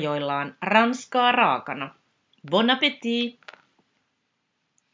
tarjoillaan 0.00 0.56
ranskaa 0.62 1.32
raakana. 1.32 1.94
Bon 2.50 2.70
appétit! 2.70 3.40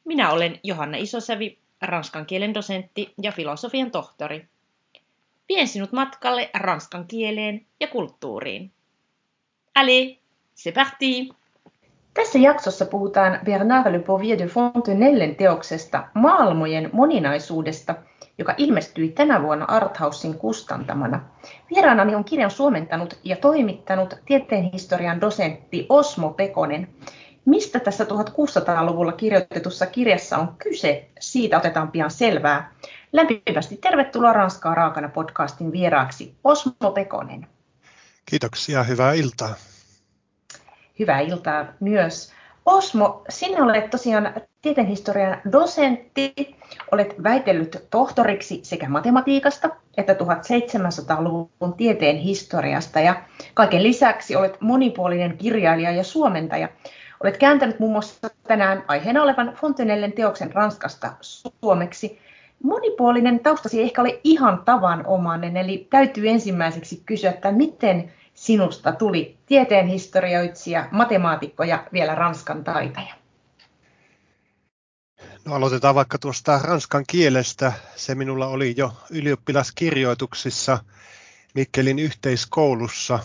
Minä 0.04 0.30
olen 0.30 0.60
Johanna 0.62 0.96
Isosävi, 0.98 1.58
ranskan 1.82 2.26
kielen 2.26 2.54
dosentti 2.54 3.14
ja 3.22 3.32
filosofian 3.32 3.90
tohtori. 3.90 4.48
Vien 5.48 5.68
sinut 5.68 5.92
matkalle 5.92 6.50
ranskan 6.54 7.06
kieleen 7.06 7.66
ja 7.80 7.86
kulttuuriin. 7.86 8.72
Allez, 9.74 10.16
c'est 10.56 10.74
parti! 10.74 11.28
Tässä 12.14 12.38
jaksossa 12.38 12.86
puhutaan 12.86 13.38
Bernard 13.44 13.92
Le 13.92 13.98
Pauvier 13.98 14.38
de 14.38 14.46
Fontenellen 14.46 15.36
teoksesta 15.36 16.08
Maailmojen 16.14 16.90
moninaisuudesta, 16.92 17.94
joka 18.38 18.54
ilmestyi 18.56 19.08
tänä 19.08 19.42
vuonna 19.42 19.64
Arthausin 19.64 20.38
kustantamana. 20.38 21.20
Vieraanani 21.74 22.14
on 22.14 22.24
kirjan 22.24 22.50
suomentanut 22.50 23.18
ja 23.24 23.36
toimittanut 23.36 24.14
tieteenhistorian 24.26 25.20
dosentti 25.20 25.86
Osmo 25.88 26.30
Pekonen. 26.30 26.88
Mistä 27.44 27.80
tässä 27.80 28.04
1600-luvulla 28.04 29.12
kirjoitetussa 29.12 29.86
kirjassa 29.86 30.38
on 30.38 30.54
kyse, 30.58 31.08
siitä 31.20 31.56
otetaan 31.56 31.90
pian 31.90 32.10
selvää. 32.10 32.72
Lämpimästi 33.12 33.76
tervetuloa 33.76 34.32
Ranskaa 34.32 34.74
raakana 34.74 35.08
podcastin 35.08 35.72
vieraaksi 35.72 36.34
Osmo 36.44 36.90
Pekonen. 36.94 37.46
Kiitoksia, 38.26 38.82
hyvää 38.82 39.12
iltaa. 39.12 39.54
Hyvää 40.98 41.20
iltaa 41.20 41.64
myös. 41.80 42.32
Osmo, 42.66 43.24
sinä 43.28 43.64
olet 43.64 43.90
tosiaan 43.90 44.34
tieteenhistorian 44.66 45.40
dosentti, 45.52 46.34
olet 46.92 47.22
väitellyt 47.22 47.86
tohtoriksi 47.90 48.60
sekä 48.62 48.88
matematiikasta 48.88 49.70
että 49.96 50.12
1700-luvun 50.12 51.74
tieteen 51.76 52.16
historiasta 52.16 53.00
ja 53.00 53.22
kaiken 53.54 53.82
lisäksi 53.82 54.36
olet 54.36 54.60
monipuolinen 54.60 55.38
kirjailija 55.38 55.90
ja 55.90 56.04
suomentaja. 56.04 56.68
Olet 57.22 57.36
kääntänyt 57.36 57.78
muun 57.78 57.92
muassa 57.92 58.30
tänään 58.42 58.84
aiheena 58.88 59.22
olevan 59.22 59.52
Fontenellen 59.60 60.12
teoksen 60.12 60.52
Ranskasta 60.52 61.12
suomeksi. 61.20 62.18
Monipuolinen 62.62 63.40
taustasi 63.40 63.78
ei 63.78 63.84
ehkä 63.84 64.00
ole 64.00 64.20
ihan 64.24 64.62
tavanomainen, 64.64 65.56
eli 65.56 65.86
täytyy 65.90 66.28
ensimmäiseksi 66.28 67.02
kysyä, 67.06 67.30
että 67.30 67.52
miten 67.52 68.12
sinusta 68.34 68.92
tuli 68.92 69.36
tieteenhistorioitsija, 69.46 70.88
matemaatikko 70.90 71.64
ja 71.64 71.84
vielä 71.92 72.14
ranskan 72.14 72.64
taitaja? 72.64 73.25
No 75.46 75.54
aloitetaan 75.54 75.94
vaikka 75.94 76.18
tuosta 76.18 76.60
ranskan 76.62 77.04
kielestä. 77.06 77.72
Se 77.96 78.14
minulla 78.14 78.46
oli 78.46 78.74
jo 78.76 78.92
ylioppilaskirjoituksissa 79.10 80.84
Mikkelin 81.54 81.98
yhteiskoulussa. 81.98 83.18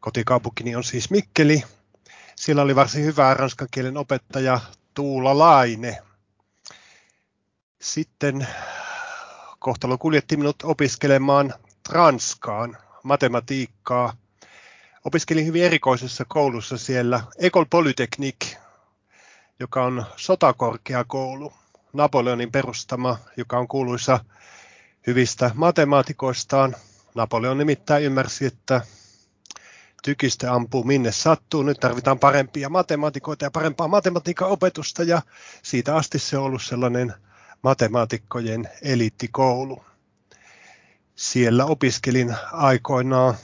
Kotikaupunkini 0.00 0.76
on 0.76 0.84
siis 0.84 1.10
Mikkeli. 1.10 1.62
Siellä 2.36 2.62
oli 2.62 2.76
varsin 2.76 3.04
hyvä 3.04 3.34
ranskan 3.34 3.68
kielen 3.70 3.96
opettaja 3.96 4.60
Tuula 4.94 5.38
Laine. 5.38 5.98
Sitten 7.80 8.46
kohtalo 9.58 9.98
kuljetti 9.98 10.36
minut 10.36 10.56
opiskelemaan 10.62 11.54
Ranskaan 11.88 12.76
matematiikkaa. 13.02 14.16
Opiskelin 15.04 15.46
hyvin 15.46 15.64
erikoisessa 15.64 16.24
koulussa 16.28 16.78
siellä, 16.78 17.20
Ecole 17.38 17.66
Polytechnique, 17.70 18.57
joka 19.60 19.84
on 19.84 20.04
sotakorkeakoulu, 20.16 21.52
Napoleonin 21.92 22.52
perustama, 22.52 23.18
joka 23.36 23.58
on 23.58 23.68
kuuluisa 23.68 24.20
hyvistä 25.06 25.50
matemaatikoistaan. 25.54 26.76
Napoleon 27.14 27.58
nimittäin 27.58 28.04
ymmärsi, 28.04 28.46
että 28.46 28.80
tykistä 30.02 30.54
ampuu 30.54 30.84
minne 30.84 31.12
sattuu. 31.12 31.62
Nyt 31.62 31.80
tarvitaan 31.80 32.18
parempia 32.18 32.68
matemaatikoita 32.68 33.44
ja 33.44 33.50
parempaa 33.50 33.88
matematiikan 33.88 34.48
opetusta 34.48 35.02
ja 35.02 35.22
siitä 35.62 35.96
asti 35.96 36.18
se 36.18 36.38
on 36.38 36.44
ollut 36.44 36.62
sellainen 36.62 37.14
matemaatikkojen 37.62 38.68
eliittikoulu 38.82 39.84
siellä 41.18 41.64
opiskelin 41.64 42.36
aikoinaan, 42.52 43.34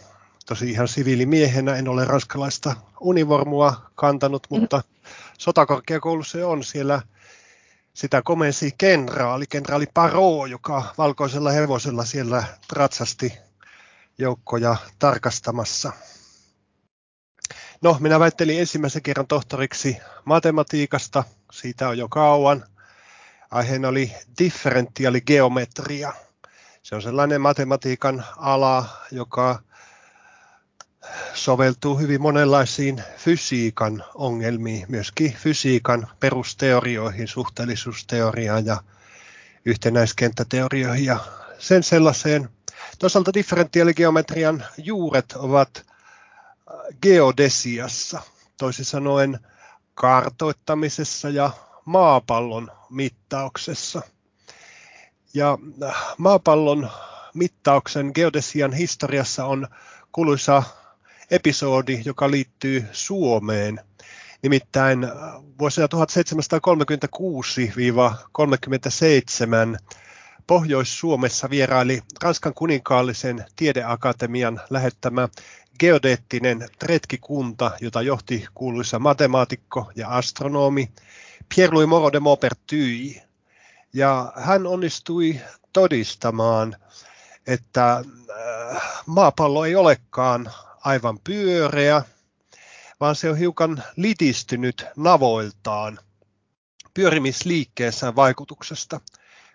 tosi 0.47 0.71
ihan 0.71 0.89
siviilimiehenä, 0.89 1.77
en 1.77 1.89
ole 1.89 2.05
ranskalaista 2.05 2.77
univormua 3.01 3.91
kantanut, 3.95 4.47
mutta 4.51 4.83
sotakorkeakoulussa 5.39 6.49
on 6.49 6.65
siellä 6.65 7.03
sitä 7.95 8.23
komensi 8.23 8.75
kenraali, 8.79 9.47
kenraali 9.47 9.87
Paro, 9.95 10.47
joka 10.47 10.95
valkoisella 10.99 11.51
hevosella 11.51 12.05
siellä 12.05 12.45
ratsasti 12.73 13.33
joukkoja 14.19 14.77
tarkastamassa. 14.99 15.93
No, 17.83 17.97
minä 18.01 18.21
väittelin 18.21 18.61
ensimmäisen 18.61 19.03
kerran 19.03 19.27
tohtoriksi 19.27 19.97
matematiikasta, 20.25 21.25
siitä 21.53 21.89
on 21.89 21.99
jo 21.99 22.09
kauan. 22.09 22.65
Aiheena 23.51 23.89
oli 23.89 24.13
differentiaaligeometria. 24.39 26.13
Se 26.83 26.95
on 26.95 27.03
sellainen 27.03 27.41
matematiikan 27.41 28.25
ala, 28.37 28.89
joka 29.11 29.63
soveltuu 31.45 31.99
hyvin 31.99 32.23
monenlaisiin 32.23 33.03
fysiikan 33.17 34.05
ongelmiin, 34.15 34.87
myöskin 34.89 35.33
fysiikan 35.33 36.09
perusteorioihin, 36.21 37.29
suhteellisuusteoriaan 37.29 38.67
ja 38.67 38.77
yhtenäiskenttäteorioihin 39.65 41.05
ja 41.05 41.19
sen 41.59 41.83
sellaiseen. 41.83 42.49
Toisaalta 42.99 43.35
differentiaaligeometrian 43.35 44.65
juuret 44.79 45.33
ovat 45.33 45.71
äh, 45.77 45.85
geodesiassa, 47.03 48.23
toisin 48.59 48.85
sanoen 48.85 49.39
kartoittamisessa 49.95 51.29
ja 51.29 51.51
maapallon 51.85 52.71
mittauksessa– 52.91 54.03
ja 55.35 55.59
äh, 55.83 55.95
maapallon 56.19 56.91
mittauksen 57.35 58.11
geodesian 58.15 58.73
historiassa 58.73 59.45
on 59.45 59.69
kuuluisa 60.13 60.63
episodi, 61.31 62.03
joka 62.05 62.31
liittyy 62.31 62.85
Suomeen. 62.93 63.81
Nimittäin 64.43 65.07
vuosina 65.59 65.87
1736-37 65.87 65.91
Pohjois-Suomessa 70.47 71.51
vieraili 71.51 72.03
Ranskan 72.23 72.55
kuninkaallisen 72.55 73.45
tiedeakatemian 73.57 74.61
lähettämä 74.71 75.29
geodeettinen 75.79 76.69
tretkikunta, 76.79 77.71
jota 77.81 78.03
johti 78.03 78.47
kuuluisa 78.55 78.99
matemaatikko 78.99 79.93
ja 79.97 80.09
astronomi 80.09 80.91
Pierre-Louis 81.55 81.87
Moreau 81.87 82.13
de 82.13 82.21
Maupertuis. 82.21 83.21
Ja 83.93 84.33
hän 84.37 84.67
onnistui 84.67 85.41
todistamaan, 85.73 86.77
että 87.47 87.93
äh, 87.97 88.83
maapallo 89.07 89.65
ei 89.65 89.77
olekaan 89.77 90.51
aivan 90.85 91.19
pyöreä, 91.25 92.03
vaan 93.01 93.17
se 93.17 93.31
on 93.31 93.39
hiukan 93.39 93.83
litistynyt 93.97 94.87
navoiltaan 94.97 95.99
pyörimisliikkeensä 96.95 98.17
vaikutuksesta, 98.17 99.01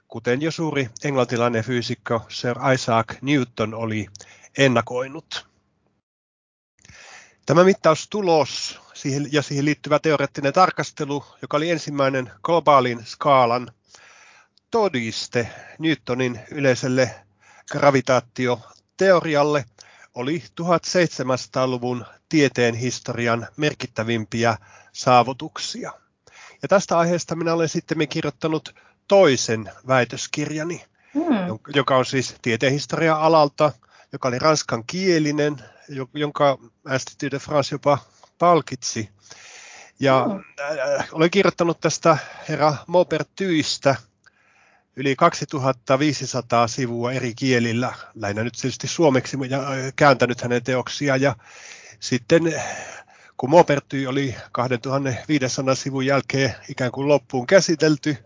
kuten 0.08 0.42
jo 0.42 0.52
suuri 0.52 0.90
englantilainen 1.04 1.64
fyysikko 1.64 2.22
Sir 2.30 2.58
Isaac 2.74 3.22
Newton 3.22 3.74
oli 3.74 4.08
ennakoinut. 4.58 5.48
Tämä 7.46 7.64
mittaustulos 7.64 8.80
ja 9.32 9.42
siihen 9.42 9.66
liittyvä 9.66 10.00
teoreettinen 10.00 10.54
tarkastelu, 10.54 11.26
joka 11.42 11.58
oli 11.58 11.70
ensimmäinen 11.70 12.32
globaalin 12.44 13.06
skaalan 13.06 13.72
todiste 14.72 15.50
Newtonin 15.80 16.40
yleiselle 16.52 17.16
gravitaatioteorialle 17.72 19.66
oli 20.16 20.44
1700-luvun 20.62 22.06
tieteen 22.30 22.76
historian 22.76 23.48
merkittävimpiä 23.58 24.58
saavutuksia. 24.94 25.92
Ja 26.62 26.68
tästä 26.68 26.98
aiheesta 26.98 27.36
minä 27.36 27.54
olen 27.54 27.70
sitten 27.70 28.08
kirjoittanut 28.08 28.76
toisen 29.08 29.72
väitöskirjani, 29.88 30.86
hmm. 31.14 31.60
joka 31.76 31.98
on 31.98 32.06
siis 32.06 32.36
tieteenhistoria 32.42 33.16
alalta, 33.16 33.72
joka 34.12 34.28
oli 34.28 34.40
ranskan 34.40 34.84
kielinen, 34.88 35.58
jonka 36.14 36.58
Institut 36.94 37.32
de 37.32 37.40
France 37.40 37.76
jopa 37.76 37.98
palkitsi. 38.38 39.10
Ja 40.00 40.24
hmm. 40.24 40.44
äh, 40.98 41.08
olen 41.12 41.32
kirjoittanut 41.32 41.80
tästä 41.80 42.18
herra 42.50 42.76
Maupertuista– 42.88 43.96
yli 45.00 45.16
2500 45.16 46.68
sivua 46.68 47.12
eri 47.12 47.34
kielillä, 47.36 47.94
lähinnä 48.16 48.44
nyt 48.44 48.54
tietysti 48.62 48.88
suomeksi 48.88 49.38
ja 49.50 49.62
kääntänyt 49.96 50.42
hänen 50.42 50.64
teoksia 50.64 51.16
ja 51.16 51.36
sitten 52.00 52.62
kun 53.38 53.50
Moperty 53.50 54.06
oli 54.06 54.36
2500 54.52 55.76
sivun 55.76 56.06
jälkeen 56.06 56.56
ikään 56.70 56.92
kuin 56.92 57.08
loppuun 57.08 57.48
käsitelty, 57.48 58.18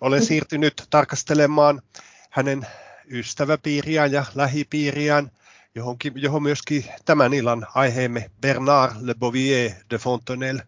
olen 0.00 0.24
siirtynyt 0.24 0.86
tarkastelemaan 0.90 1.82
hänen 2.30 2.66
ystäväpiiriään 3.10 4.12
ja 4.12 4.24
lähipiiriään 4.34 5.30
johon, 5.74 5.96
johon 6.14 6.42
myöskin 6.42 6.84
tämän 7.04 7.34
illan 7.34 7.66
aiheemme 7.74 8.30
Bernard 8.40 8.92
Le 9.00 9.14
Bovier 9.14 9.70
de 9.90 9.98
Fontenelle 9.98 10.62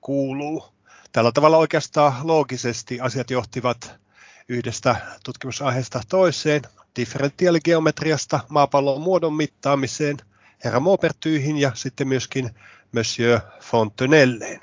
kuuluu. 0.00 0.64
Tällä 1.12 1.32
tavalla 1.32 1.56
oikeastaan 1.56 2.14
loogisesti 2.22 3.00
asiat 3.00 3.30
johtivat 3.30 4.03
yhdestä 4.48 4.96
tutkimusaiheesta 5.24 6.00
toiseen, 6.08 6.62
differentiaaligeometriasta 6.96 8.40
maapallon 8.48 9.00
muodon 9.00 9.32
mittaamiseen, 9.32 10.16
herra 10.64 10.80
Maupertyihin 10.80 11.56
ja 11.56 11.70
sitten 11.74 12.08
myöskin 12.08 12.50
Monsieur 12.92 13.40
Fontenelleen. 13.60 14.60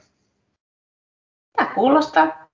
Tämä 1.57 1.73
kuulostaa 1.75 2.47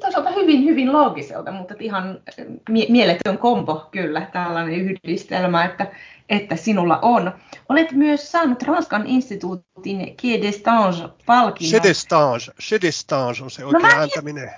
toisaalta 0.00 0.30
hyvin, 0.30 0.64
hyvin 0.64 0.92
loogiselta, 0.92 1.52
mutta 1.52 1.74
ihan 1.80 2.20
mie- 2.68 2.86
mieletön 2.88 3.38
kombo 3.38 3.88
kyllä, 3.90 4.28
tällainen 4.32 4.74
yhdistelmä, 4.74 5.64
että, 5.64 5.92
että 6.28 6.56
sinulla 6.56 6.98
on. 7.02 7.32
Olet 7.68 7.92
myös 7.92 8.32
saanut 8.32 8.62
Ranskan 8.62 9.06
instituutin 9.06 9.98
Quai 9.98 10.40
d'Estange-palkinnon. 10.40 11.72
Quai 11.72 11.80
d'Estange, 11.80 12.54
Quai 12.70 12.78
d'Estange 12.78 13.42
on 13.42 13.50
se 13.50 13.62
no 13.62 13.68
oikea 13.68 13.88
no, 13.88 14.00
ääntäminen. 14.00 14.50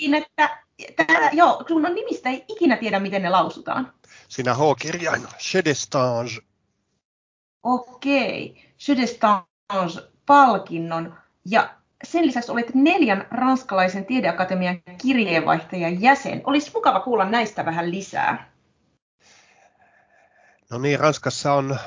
Niin, 0.00 0.14
että 0.14 0.63
tää, 0.96 1.30
joo, 1.32 1.64
sun 1.68 1.86
on 1.86 1.94
nimistä 1.94 2.30
ei 2.30 2.44
ikinä 2.48 2.76
tiedä, 2.76 3.00
miten 3.00 3.22
ne 3.22 3.30
lausutaan. 3.30 3.92
Sinä 4.28 4.54
H-kirjain, 4.54 5.22
Quai 5.22 5.62
d'Estange. 5.62 6.42
Okei, 7.62 8.64
Quai 8.88 8.98
d'Estange-palkinnon. 8.98 11.14
Ja 11.44 11.74
sen 12.04 12.26
lisäksi 12.26 12.52
olet 12.52 12.74
neljän 12.74 13.26
ranskalaisen 13.30 14.06
tiedeakatemian 14.06 14.82
kirjeenvaihtajan 15.02 16.02
jäsen. 16.02 16.42
Olisi 16.44 16.70
mukava 16.74 17.00
kuulla 17.00 17.24
näistä 17.24 17.64
vähän 17.64 17.90
lisää. 17.90 18.50
No 20.70 20.78
niin, 20.78 21.00
Ranskassa 21.00 21.52
on 21.52 21.78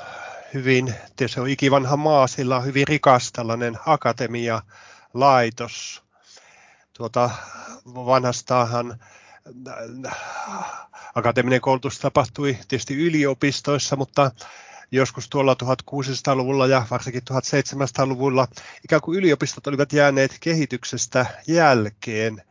hyvin, 0.53 0.93
se 1.27 1.41
on 1.41 1.49
ikivanha 1.49 1.97
maa, 1.97 2.27
sillä 2.27 2.57
on 2.57 2.65
hyvin 2.65 2.87
rikas 2.87 3.31
tällainen 3.31 3.77
akatemia-laitos. 3.85 6.06
Tuota, 6.97 7.29
vanhastaahan 7.85 8.99
akateeminen 11.15 11.61
koulutus 11.61 11.99
tapahtui 11.99 12.57
tietysti 12.67 12.95
yliopistoissa, 12.95 13.95
mutta 13.95 14.31
joskus 14.91 15.29
tuolla 15.29 15.55
1600-luvulla 15.63 16.67
ja 16.67 16.85
varsinkin 16.91 17.21
1700-luvulla 17.31 18.47
ikään 18.83 19.01
kuin 19.01 19.17
yliopistot 19.17 19.67
olivat 19.67 19.93
jääneet 19.93 20.37
kehityksestä 20.39 21.25
jälkeen, 21.47 22.43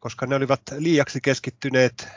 koska 0.00 0.26
ne 0.26 0.36
olivat 0.36 0.62
liiaksi 0.78 1.20
keskittyneet 1.20 2.08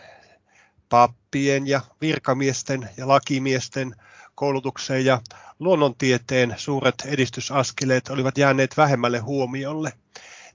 pappien 0.90 1.68
ja 1.68 1.82
virkamiesten 2.02 2.90
ja 2.98 3.08
lakimiesten 3.08 3.96
koulutukseen 4.36 5.06
ja 5.06 5.22
luonnontieteen 5.60 6.56
suuret 6.58 6.96
edistysaskeleet 7.06 8.10
olivat 8.10 8.38
jääneet 8.38 8.78
vähemmälle 8.78 9.20
huomiolle. 9.20 9.94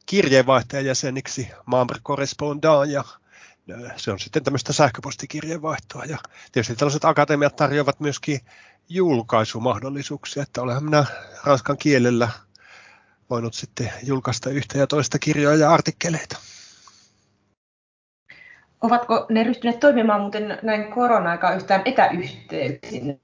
kirjeenvaihtajajäseniksi, 0.05 1.47
membre 1.71 1.99
correspondant 2.03 2.91
ja 2.91 3.03
se 3.97 4.11
on 4.11 4.19
sitten 4.19 4.43
tämmöistä 4.43 4.73
sähköpostikirjeenvaihtoa. 4.73 6.05
Ja 6.05 6.17
tietysti 6.51 6.75
tällaiset 6.75 7.05
akatemiat 7.05 7.55
tarjoavat 7.55 7.99
myöskin 7.99 8.39
julkaisumahdollisuuksia, 8.89 10.43
että 10.43 10.61
olenhan 10.61 10.83
minä 10.83 11.05
ranskan 11.43 11.77
kielellä 11.77 12.29
voinut 13.29 13.53
sitten 13.53 13.91
julkaista 14.03 14.49
yhtä 14.49 14.77
ja 14.77 14.87
toista 14.87 15.19
kirjoja 15.19 15.57
ja 15.57 15.73
artikkeleita. 15.73 16.37
Ovatko 18.81 19.25
ne 19.29 19.43
ryhtyneet 19.43 19.79
toimimaan 19.79 20.21
muuten 20.21 20.59
näin 20.63 20.91
korona-aikaa 20.91 21.53
yhtään 21.55 21.81
etäyhteyksin? 21.85 23.19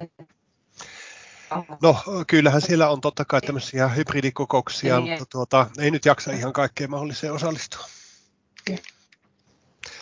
No 1.82 1.96
kyllähän 2.28 2.62
siellä 2.62 2.90
on 2.90 3.02
totta 3.02 3.26
kai 3.26 3.42
tämmöisiä 3.42 3.88
hybridikokouksia, 3.88 4.96
ei, 4.96 5.02
mutta 5.02 5.26
tuota, 5.26 5.68
ei 5.80 5.92
nyt 5.92 6.06
jaksa 6.06 6.32
ihan 6.32 6.54
kaikkeen 6.54 6.90
mahdolliseen 6.90 7.34
osallistua. 7.34 7.86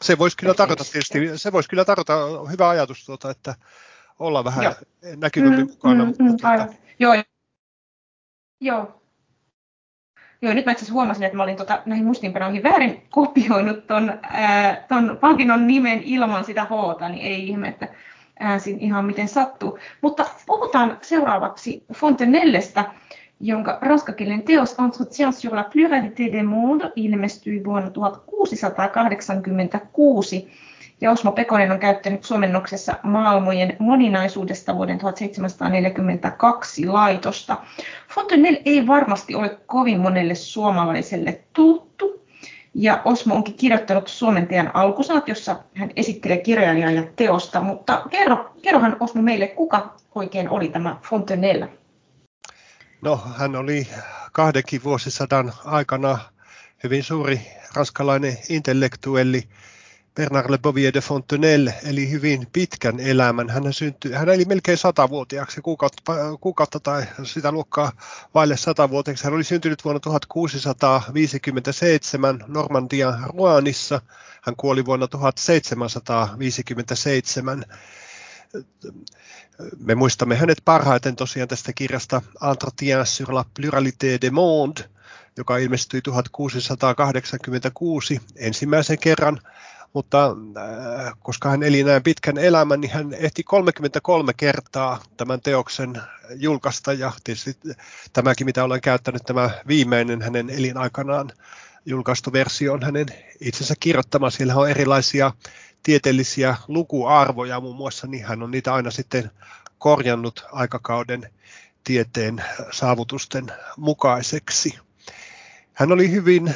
Se 0.01 0.17
voisi 0.17 0.37
kyllä 0.37 0.53
tarkoita 0.53 0.83
tietysti, 0.83 1.37
se 1.37 1.51
voisi 1.51 1.69
kyllä 1.69 1.85
tarkoita 1.85 2.13
hyvä 2.51 2.69
ajatus, 2.69 3.05
tuota, 3.05 3.31
että 3.31 3.55
olla 4.19 4.43
vähän 4.43 4.63
Joo. 4.63 4.73
näkyvämpi 5.15 5.63
mm, 5.63 5.69
mukana. 5.69 6.05
Mm, 6.05 6.11
mm, 6.19 6.37
aivan. 6.43 6.69
Joo. 6.99 7.23
Joo. 8.61 9.01
Joo, 10.41 10.53
nyt 10.53 10.65
mä 10.65 10.71
itse 10.71 10.91
huomasin, 10.91 11.23
että 11.23 11.37
mä 11.37 11.43
olin 11.43 11.55
tota, 11.55 11.81
näihin 11.85 12.05
mustiinpanoihin 12.05 12.63
väärin 12.63 13.07
kopioinut 13.09 13.87
ton, 13.87 14.19
ää, 14.23 14.85
ton 14.87 15.17
palkinnon 15.21 15.67
nimen 15.67 16.03
ilman 16.03 16.45
sitä 16.45 16.63
H, 16.65 16.69
niin 17.09 17.25
ei 17.25 17.47
ihme, 17.47 17.67
että 17.67 17.87
äänsin 18.39 18.79
ihan 18.79 19.05
miten 19.05 19.27
sattuu. 19.27 19.79
Mutta 20.01 20.25
puhutaan 20.45 20.97
seuraavaksi 21.01 21.85
Fontenellestä, 21.93 22.85
jonka 23.39 23.77
ranskakielinen 23.81 24.43
teos 24.43 24.75
Entretien 24.79 25.33
sur 25.33 25.55
la 25.55 25.63
pluralité 25.63 26.31
des 26.31 26.45
mondes 26.45 26.91
ilmestyi 26.95 27.63
vuonna 27.63 27.89
1686 27.89 30.47
ja 31.01 31.11
Osmo 31.11 31.31
Pekonen 31.31 31.71
on 31.71 31.79
käyttänyt 31.79 32.23
suomennoksessa 32.23 32.95
maailmojen 33.03 33.75
moninaisuudesta 33.79 34.75
vuoden 34.75 34.97
1742 34.97 36.85
laitosta. 36.85 37.57
Fontenelle 38.15 38.61
ei 38.65 38.87
varmasti 38.87 39.35
ole 39.35 39.57
kovin 39.65 39.99
monelle 39.99 40.35
suomalaiselle 40.35 41.43
tuttu, 41.53 42.27
ja 42.73 43.01
Osmo 43.05 43.35
onkin 43.35 43.53
kirjoittanut 43.53 44.07
suomentajan 44.07 44.71
alkusanat, 44.73 45.27
jossa 45.27 45.55
hän 45.73 45.91
esittelee 45.95 46.37
kirjailijaa 46.37 46.91
ja 46.91 47.03
teosta, 47.15 47.61
mutta 47.61 48.01
kerro, 48.09 48.51
kerrohan 48.61 48.97
Osmo 48.99 49.21
meille, 49.21 49.47
kuka 49.47 49.93
oikein 50.15 50.49
oli 50.49 50.69
tämä 50.69 50.95
Fontenelle? 51.09 51.69
No, 53.01 53.21
hän 53.37 53.55
oli 53.55 53.87
kahdenkin 54.31 54.83
vuosisadan 54.83 55.53
aikana 55.65 56.19
hyvin 56.83 57.03
suuri 57.03 57.41
ranskalainen 57.75 58.37
intellektuelli, 58.49 59.49
Bernard 60.15 60.51
Le 60.51 60.57
Bovier 60.57 60.93
de 60.93 61.01
Fontenelle 61.01 61.73
eli 61.85 62.11
hyvin 62.11 62.47
pitkän 62.53 62.99
elämän. 62.99 63.49
Hän, 63.49 63.73
syntyi, 63.73 64.11
hän 64.11 64.29
eli 64.29 64.45
melkein 64.45 64.77
satavuotiaaksi 64.77 65.61
kuukautta, 65.61 66.13
kuukautta 66.41 66.79
tai 66.79 67.05
sitä 67.23 67.51
luokkaa 67.51 67.91
vaille 68.33 68.57
satavuotiaaksi. 68.57 69.23
Hän 69.23 69.33
oli 69.33 69.43
syntynyt 69.43 69.85
vuonna 69.85 69.99
1657 69.99 72.43
Normandian 72.47 73.23
Roanissa. 73.37 74.01
Hän 74.41 74.55
kuoli 74.55 74.85
vuonna 74.85 75.07
1757 75.07 77.65
me 79.79 79.95
muistamme 79.95 80.35
hänet 80.35 80.61
parhaiten 80.65 81.15
tosiaan 81.15 81.47
tästä 81.47 81.73
kirjasta 81.73 82.21
Entretien 82.49 83.05
sur 83.05 83.33
la 83.33 83.45
pluralité 83.53 84.17
des 84.21 84.31
mondes, 84.31 84.85
joka 85.37 85.57
ilmestyi 85.57 86.01
1686 86.01 88.21
ensimmäisen 88.35 88.99
kerran, 88.99 89.39
mutta 89.93 90.25
äh, 90.27 91.13
koska 91.19 91.49
hän 91.49 91.63
eli 91.63 91.83
näin 91.83 92.03
pitkän 92.03 92.37
elämän, 92.37 92.81
niin 92.81 92.91
hän 92.91 93.13
ehti 93.13 93.43
33 93.43 94.33
kertaa 94.33 95.03
tämän 95.17 95.41
teoksen 95.41 96.01
julkaista 96.35 96.93
ja 96.93 97.11
tietysti 97.23 97.57
tämäkin, 98.13 98.45
mitä 98.45 98.63
olen 98.63 98.81
käyttänyt, 98.81 99.23
tämä 99.23 99.49
viimeinen 99.67 100.21
hänen 100.21 100.49
elinaikanaan 100.49 101.31
julkaistu 101.85 102.33
versio 102.33 102.73
on 102.73 102.83
hänen 102.83 103.05
itsensä 103.41 103.73
kirjoittama. 103.79 104.29
Siellä 104.29 104.55
on 104.55 104.69
erilaisia 104.69 105.31
tieteellisiä 105.87 106.55
lukuarvoja 106.67 107.59
muun 107.59 107.75
muassa, 107.75 108.07
niin 108.07 108.25
hän 108.25 108.43
on 108.43 108.51
niitä 108.51 108.73
aina 108.73 108.91
sitten 108.91 109.31
korjannut 109.77 110.45
aikakauden 110.51 111.33
tieteen 111.83 112.43
saavutusten 112.71 113.45
mukaiseksi. 113.77 114.79
Hän 115.73 115.91
oli 115.91 116.11
hyvin 116.11 116.55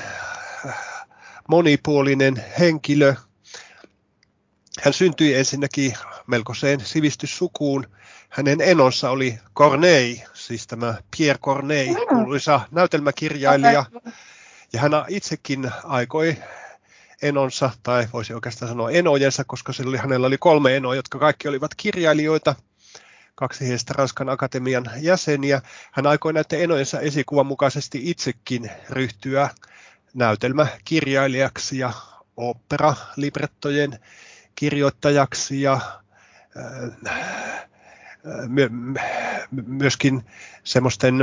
monipuolinen 1.48 2.46
henkilö. 2.60 3.16
Hän 4.82 4.94
syntyi 4.94 5.36
ensinnäkin 5.36 5.94
melkoiseen 6.28 6.80
sivistyssukuun. 6.80 7.88
Hänen 8.30 8.62
enonsa 8.62 9.10
oli 9.10 9.40
Corneille, 9.56 10.24
siis 10.34 10.68
tämä 10.68 10.96
Pierre 11.18 11.40
Corneille, 11.40 12.06
kuuluisa 12.10 12.62
näytelmäkirjailija. 12.72 13.86
Ja 14.74 14.80
hän 14.80 14.92
itsekin 15.08 15.72
aikoi 15.84 16.38
enonsa, 17.22 17.70
tai 17.84 18.08
voisi 18.14 18.34
oikeastaan 18.34 18.70
sanoa 18.70 18.92
enojensa, 18.92 19.44
koska 19.44 19.74
oli, 19.86 19.98
hänellä 19.98 20.28
oli 20.28 20.38
kolme 20.38 20.76
enoa, 20.78 20.96
jotka 20.96 21.20
kaikki 21.20 21.48
olivat 21.48 21.76
kirjailijoita, 21.78 22.56
kaksi 23.36 23.68
heistä 23.68 23.94
Ranskan 23.98 24.30
akatemian 24.30 24.86
jäseniä. 25.02 25.62
Hän 25.92 26.08
aikoi 26.08 26.34
näiden 26.34 26.62
enojensa 26.62 27.00
esikuvan 27.00 27.46
mukaisesti 27.46 28.00
itsekin 28.04 28.72
ryhtyä 28.90 29.50
näytelmäkirjailijaksi 30.14 31.78
ja 31.78 31.94
opera-librettojen 32.38 34.00
kirjoittajaksi 34.56 35.62
ja 35.62 35.74
äh, 35.74 36.92
myöskin 39.52 40.26
semmoisten 40.64 41.16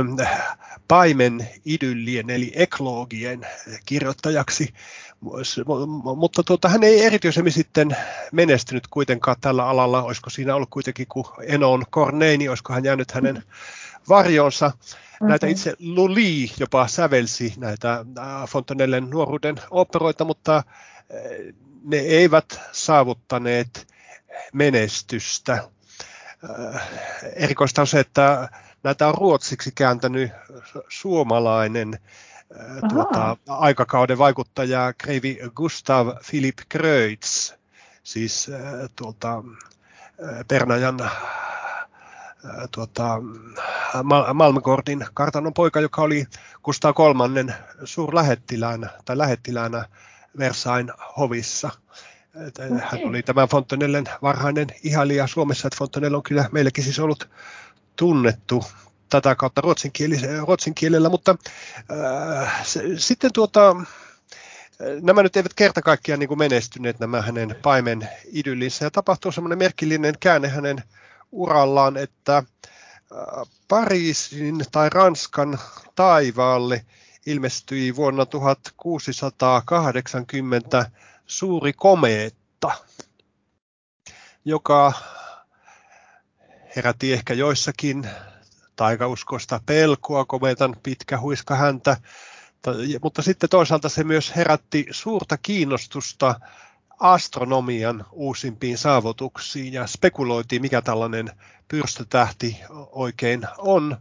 paimen 0.87 1.49
idyllien 1.65 2.29
eli 2.29 2.51
ekloogien 2.55 3.47
kirjoittajaksi, 3.85 4.73
mutta 6.15 6.43
tuota, 6.43 6.69
hän 6.69 6.83
ei 6.83 7.05
erityisemmin 7.05 7.53
sitten 7.53 7.97
menestynyt 8.31 8.87
kuitenkaan 8.87 9.37
tällä 9.41 9.67
alalla, 9.67 10.03
olisiko 10.03 10.29
siinä 10.29 10.55
ollut 10.55 10.69
kuitenkin 10.69 11.07
kuin 11.07 11.25
Enon 11.43 11.83
Corneini, 11.91 12.49
olisiko 12.49 12.73
hän 12.73 12.83
jäänyt 12.83 13.11
hänen 13.11 13.43
varjonsa. 14.09 14.71
Näitä 15.21 15.45
mm-hmm. 15.45 15.51
itse 15.51 15.73
Luli 15.79 16.51
jopa 16.59 16.87
sävelsi 16.87 17.53
näitä 17.57 17.93
äh, 17.93 18.49
Fontanellen 18.49 19.09
nuoruuden 19.09 19.55
operoita, 19.71 20.25
mutta 20.25 20.55
äh, 20.57 20.63
ne 21.83 21.97
eivät 21.97 22.61
saavuttaneet 22.71 23.87
menestystä. 24.53 25.53
Äh, 26.73 26.89
erikoista 27.35 27.81
on 27.81 27.87
se, 27.87 27.99
että 27.99 28.49
näitä 28.83 29.07
on 29.07 29.15
ruotsiksi 29.15 29.71
kääntänyt 29.75 30.31
suomalainen 30.89 31.99
äh, 32.59 32.89
tuota, 32.89 33.37
aikakauden 33.47 34.17
vaikuttaja 34.17 34.93
Kreivi 34.97 35.39
Gustav 35.55 36.07
Philip 36.29 36.57
Kreutz, 36.69 37.53
siis 38.03 38.49
äh, 38.49 38.89
tuolta 38.95 39.43
Pernajan 40.47 40.99
tuota, 42.71 43.21
Malmgordin 44.33 45.05
kartanon 45.13 45.53
poika, 45.53 45.79
joka 45.79 46.01
oli 46.01 46.27
Gustav 46.63 46.93
kolmannen 46.93 47.55
suurlähettiläänä 47.83 48.89
tai 49.05 49.17
lähettiläänä 49.17 49.85
Versain 50.37 50.91
hovissa. 51.17 51.69
Okay. 52.47 52.69
Hän 52.69 53.09
oli 53.09 53.23
tämän 53.23 53.47
Fontenellen 53.47 54.05
varhainen 54.21 54.67
ihailija 54.83 55.27
Suomessa, 55.27 55.67
että 55.67 55.77
Fontenelle 55.77 56.17
on 56.17 56.23
kyllä 56.23 56.49
meillekin 56.51 56.83
siis 56.83 56.99
ollut 56.99 57.29
tunnettu 57.95 58.63
tätä 59.09 59.35
kautta 59.35 59.61
ruotsin, 59.61 59.91
kielellä, 60.75 61.09
mutta 61.09 61.35
äh, 61.91 62.65
se, 62.65 62.83
sitten 62.97 63.33
tuota, 63.33 63.75
nämä 65.01 65.23
nyt 65.23 65.37
eivät 65.37 65.53
kerta 65.53 65.81
kaikkiaan 65.81 66.19
niin 66.19 66.27
kuin 66.27 66.37
menestyneet 66.37 66.99
nämä 66.99 67.21
hänen 67.21 67.55
paimen 67.61 68.09
idyllinsä 68.25 68.85
ja 68.85 68.91
tapahtuu 68.91 69.31
semmoinen 69.31 69.57
merkillinen 69.57 70.15
käänne 70.19 70.47
hänen 70.47 70.83
urallaan, 71.31 71.97
että 71.97 72.37
äh, 72.37 72.45
Pariisin 73.67 74.65
tai 74.71 74.89
Ranskan 74.89 75.59
taivaalle 75.95 76.85
ilmestyi 77.25 77.95
vuonna 77.95 78.25
1680 78.25 80.91
suuri 81.25 81.73
komeetta, 81.73 82.71
joka 84.45 84.93
herätti 86.75 87.13
ehkä 87.13 87.33
joissakin 87.33 88.09
taikauskosta 88.79 89.61
pelkoa, 89.65 90.25
kometan 90.25 90.75
pitkä 90.83 91.19
huiska 91.19 91.55
häntä, 91.55 91.97
mutta 93.03 93.21
sitten 93.21 93.49
toisaalta 93.49 93.89
se 93.89 94.03
myös 94.03 94.35
herätti 94.35 94.85
suurta 94.91 95.37
kiinnostusta 95.37 96.39
astronomian 96.99 98.05
uusimpiin 98.11 98.77
saavutuksiin 98.77 99.73
ja 99.73 99.87
spekuloitiin, 99.87 100.61
mikä 100.61 100.81
tällainen 100.81 101.31
pyrstötähti 101.67 102.59
oikein 102.91 103.41
on. 103.57 103.97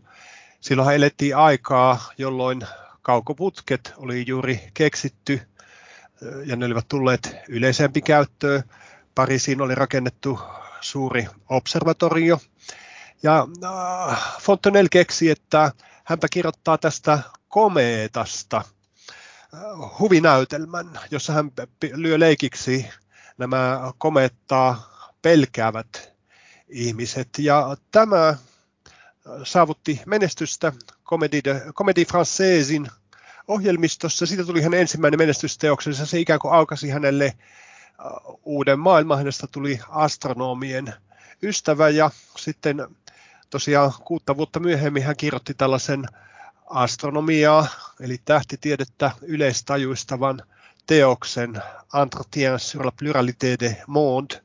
Silloinhan 0.60 0.94
elettiin 0.94 1.36
aikaa, 1.36 2.00
jolloin 2.18 2.60
kaukoputket 3.02 3.92
oli 3.96 4.24
juuri 4.26 4.60
keksitty 4.74 5.40
ja 6.44 6.56
ne 6.56 6.66
olivat 6.66 6.88
tulleet 6.88 7.36
yleisempi 7.48 8.02
käyttöön. 8.02 8.62
Pariisiin 9.14 9.60
oli 9.60 9.74
rakennettu 9.74 10.40
suuri 10.80 11.26
observatorio. 11.48 12.40
Ja 13.22 13.46
äh, 13.64 14.38
Fontenelle 14.40 14.88
keksi, 14.90 15.30
että 15.30 15.72
hänpä 16.04 16.26
kirjoittaa 16.30 16.78
tästä 16.78 17.18
komeetasta 17.48 18.56
äh, 18.56 19.60
huvinäytelmän, 19.98 21.00
jossa 21.10 21.32
hän 21.32 21.50
lyö 21.94 22.18
leikiksi 22.18 22.86
nämä 23.38 23.92
komeettaa 23.98 24.92
pelkäävät 25.22 26.12
ihmiset. 26.68 27.28
Ja 27.38 27.76
tämä 27.90 28.34
saavutti 29.44 30.00
menestystä 30.06 30.72
Comédie 31.74 32.04
Françaisin 32.04 32.90
ohjelmistossa. 33.48 34.26
Siitä 34.26 34.44
tuli 34.44 34.62
hänen 34.62 34.80
ensimmäinen 34.80 35.18
menestysteoksensa. 35.18 36.06
Se 36.06 36.18
ikään 36.20 36.40
kuin 36.40 36.54
aukasi 36.54 36.90
hänelle 36.90 37.24
äh, 37.26 37.36
uuden 38.42 38.78
maailman. 38.78 39.18
Hänestä 39.18 39.46
tuli 39.52 39.80
astronomien 39.88 40.94
ystävä 41.42 41.88
ja 41.88 42.10
sitten 42.36 42.86
tosiaan 43.50 43.92
kuutta 44.04 44.36
vuotta 44.36 44.60
myöhemmin 44.60 45.02
hän 45.02 45.16
kirjoitti 45.16 45.54
tällaisen 45.54 46.04
astronomiaa, 46.66 47.66
eli 48.00 48.18
tähtitiedettä 48.24 49.10
yleistajuistavan 49.22 50.42
teoksen 50.86 51.62
Entretien 52.02 52.58
sur 52.58 52.86
la 52.86 52.92
pluralité 52.92 53.56
des 53.60 53.76
mondes, 53.86 54.42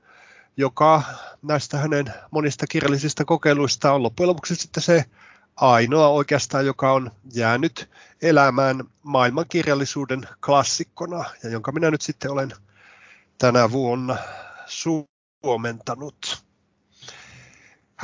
joka 0.57 1.03
näistä 1.41 1.77
hänen 1.77 2.13
monista 2.31 2.67
kirjallisista 2.67 3.25
kokeiluista 3.25 3.93
on 3.93 4.03
loppujen 4.03 4.29
lopuksi 4.29 4.55
sitten 4.55 4.83
se 4.83 5.05
ainoa 5.55 6.07
oikeastaan, 6.07 6.65
joka 6.65 6.91
on 6.91 7.11
jäänyt 7.33 7.89
elämään 8.21 8.83
maailmankirjallisuuden 9.03 10.27
klassikkona 10.45 11.25
ja 11.43 11.49
jonka 11.49 11.71
minä 11.71 11.91
nyt 11.91 12.01
sitten 12.01 12.31
olen 12.31 12.51
tänä 13.37 13.71
vuonna 13.71 14.17
suomentanut. 14.65 16.42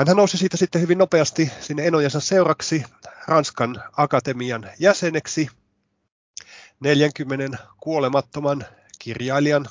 Hän 0.07 0.17
nousi 0.17 0.37
siitä 0.37 0.57
sitten 0.57 0.81
hyvin 0.81 0.97
nopeasti 0.97 1.51
sinne 1.59 1.87
enojensa 1.87 2.19
seuraksi 2.19 2.83
Ranskan 3.27 3.83
akatemian 3.97 4.69
jäseneksi 4.79 5.49
40 6.79 7.57
kuolemattoman 7.79 8.65
kirjailijan 8.99 9.65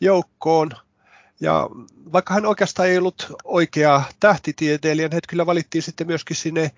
joukkoon. 0.00 0.70
Ja 1.40 1.68
vaikka 2.12 2.34
hän 2.34 2.46
oikeastaan 2.46 2.88
ei 2.88 2.98
ollut 2.98 3.32
oikea 3.44 4.02
tähtitieteilijä, 4.20 5.08
niin 5.08 5.20
kyllä 5.28 5.46
valittiin 5.46 5.82
sitten 5.82 6.06
myöskin 6.06 6.36
sinne 6.36 6.70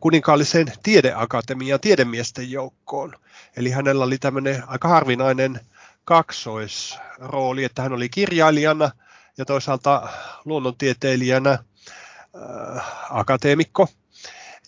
kuninkaalliseen 0.00 0.72
tiedeakatemiaan 0.82 1.80
tiedemiesten 1.80 2.50
joukkoon. 2.50 3.12
Eli 3.56 3.70
hänellä 3.70 4.04
oli 4.04 4.18
tämmöinen 4.18 4.62
aika 4.66 4.88
harvinainen 4.88 5.60
kaksoisrooli, 6.04 7.64
että 7.64 7.82
hän 7.82 7.92
oli 7.92 8.08
kirjailijana 8.08 8.90
ja 9.38 9.44
toisaalta 9.44 10.08
luonnontieteilijänä 10.44 11.50
äh, 11.50 12.84
akateemikko. 13.10 13.88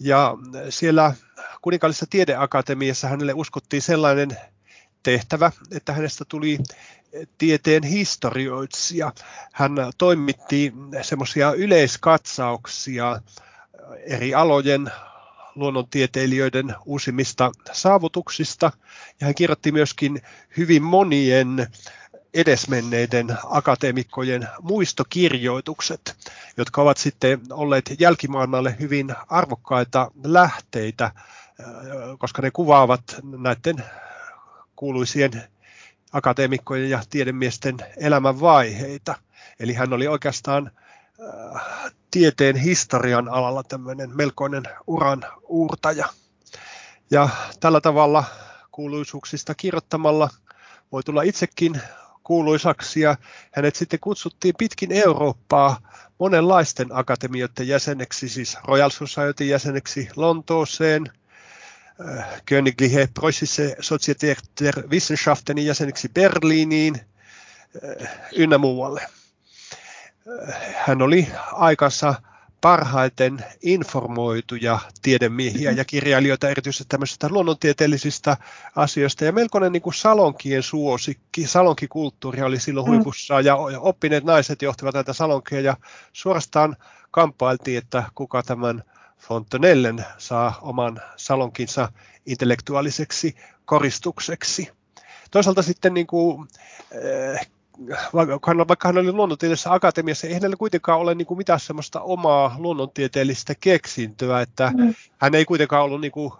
Ja 0.00 0.34
siellä 0.68 1.14
kuninkaallisessa 1.62 2.06
tiedeakatemiassa 2.10 3.08
hänelle 3.08 3.32
uskottiin 3.32 3.82
sellainen 3.82 4.30
tehtävä, 5.02 5.52
että 5.70 5.92
hänestä 5.92 6.24
tuli 6.28 6.58
tieteen 7.38 7.82
historioitsija. 7.82 9.12
Hän 9.52 9.72
toimitti 9.98 10.72
semmoisia 11.02 11.52
yleiskatsauksia 11.52 13.20
eri 14.06 14.34
alojen 14.34 14.90
luonnontieteilijöiden 15.54 16.74
uusimmista 16.84 17.52
saavutuksista. 17.72 18.72
Ja 19.20 19.26
hän 19.26 19.34
kirjoitti 19.34 19.72
myöskin 19.72 20.22
hyvin 20.56 20.82
monien 20.82 21.66
edesmenneiden 22.36 23.38
akateemikkojen 23.44 24.48
muistokirjoitukset, 24.62 26.16
jotka 26.56 26.82
ovat 26.82 26.96
sitten 26.96 27.40
olleet 27.50 27.90
jälkimaailmalle 27.98 28.76
hyvin 28.80 29.14
arvokkaita 29.28 30.10
lähteitä, 30.24 31.10
koska 32.18 32.42
ne 32.42 32.50
kuvaavat 32.50 33.02
näiden 33.38 33.84
kuuluisien 34.76 35.42
akateemikkojen 36.12 36.90
ja 36.90 37.02
tiedemiesten 37.10 37.76
elämänvaiheita. 37.96 39.14
Eli 39.60 39.72
hän 39.72 39.92
oli 39.92 40.08
oikeastaan 40.08 40.70
äh, 41.56 41.62
tieteen 42.10 42.56
historian 42.56 43.28
alalla 43.28 43.62
tämmöinen 43.62 44.16
melkoinen 44.16 44.62
uran 44.86 45.24
uurtaja. 45.48 46.08
Ja 47.10 47.28
tällä 47.60 47.80
tavalla 47.80 48.24
kuuluisuuksista 48.72 49.54
kirjoittamalla 49.54 50.30
voi 50.92 51.02
tulla 51.02 51.22
itsekin 51.22 51.80
kuuluisaksi 52.26 53.00
ja 53.00 53.16
hänet 53.52 53.76
sitten 53.76 54.00
kutsuttiin 54.00 54.54
pitkin 54.58 54.92
Eurooppaa 54.92 55.80
monenlaisten 56.18 56.86
akatemioiden 56.90 57.68
jäseneksi, 57.68 58.28
siis 58.28 58.58
Royal 58.64 58.90
Society 58.90 59.44
jäseneksi 59.44 60.08
Lontooseen, 60.16 61.12
äh, 62.08 62.42
Königliche 62.46 63.08
Preußische 63.14 63.76
Societät 63.80 64.38
der 64.60 64.90
Wissenschaften 64.90 65.58
jäseneksi 65.58 66.08
Berliiniin 66.08 66.94
äh, 66.96 68.08
ynnä 68.32 68.58
muualle. 68.58 69.00
Äh, 70.48 70.56
hän 70.86 71.02
oli 71.02 71.28
aikansa 71.52 72.14
parhaiten 72.66 73.44
informoituja 73.62 74.78
tiedemiehiä 75.02 75.70
ja 75.70 75.84
kirjailijoita 75.84 76.48
erityisesti 76.48 76.84
tämmöisistä 76.88 77.28
luonnontieteellisistä 77.30 78.36
asioista. 78.76 79.24
Ja 79.24 79.32
melkoinen 79.32 79.72
niin 79.72 79.82
kuin 79.82 79.94
salonkien 79.94 80.62
suosikki, 80.62 81.46
salonkikulttuuri 81.46 82.42
oli 82.42 82.60
silloin 82.60 82.86
mm. 82.86 82.94
huipussa 82.94 83.40
ja 83.40 83.56
oppineet 83.78 84.24
naiset 84.24 84.62
johtivat 84.62 84.94
näitä 84.94 85.12
salonkeja 85.12 85.60
ja 85.60 85.76
suorastaan 86.12 86.76
kamppailtiin, 87.10 87.78
että 87.78 88.04
kuka 88.14 88.42
tämän 88.42 88.82
Fontenellen 89.18 90.04
saa 90.18 90.58
oman 90.62 91.00
salonkinsa 91.16 91.92
intellektuaaliseksi 92.26 93.36
koristukseksi. 93.64 94.68
Toisaalta 95.30 95.62
sitten 95.62 95.94
niin 95.94 96.06
kuin, 96.06 96.48
eh, 96.90 97.48
vaikka 98.14 98.40
hän, 98.46 98.68
vaikka 98.68 98.88
hän 98.88 98.98
oli 98.98 99.12
luonnontieteellisessä 99.12 99.72
akatemiassa, 99.72 100.26
ei 100.26 100.34
hänellä 100.34 100.56
kuitenkaan 100.56 101.00
ole 101.00 101.14
niin 101.14 101.26
kuin 101.26 101.38
mitään 101.38 101.60
sellaista 101.60 102.00
omaa 102.00 102.56
luonnontieteellistä 102.58 103.54
keksintöä, 103.60 104.40
että 104.40 104.72
mm. 104.76 104.94
hän 105.18 105.34
ei 105.34 105.44
kuitenkaan 105.44 105.84
ollut 105.84 106.00
niin 106.00 106.12
kuin 106.12 106.32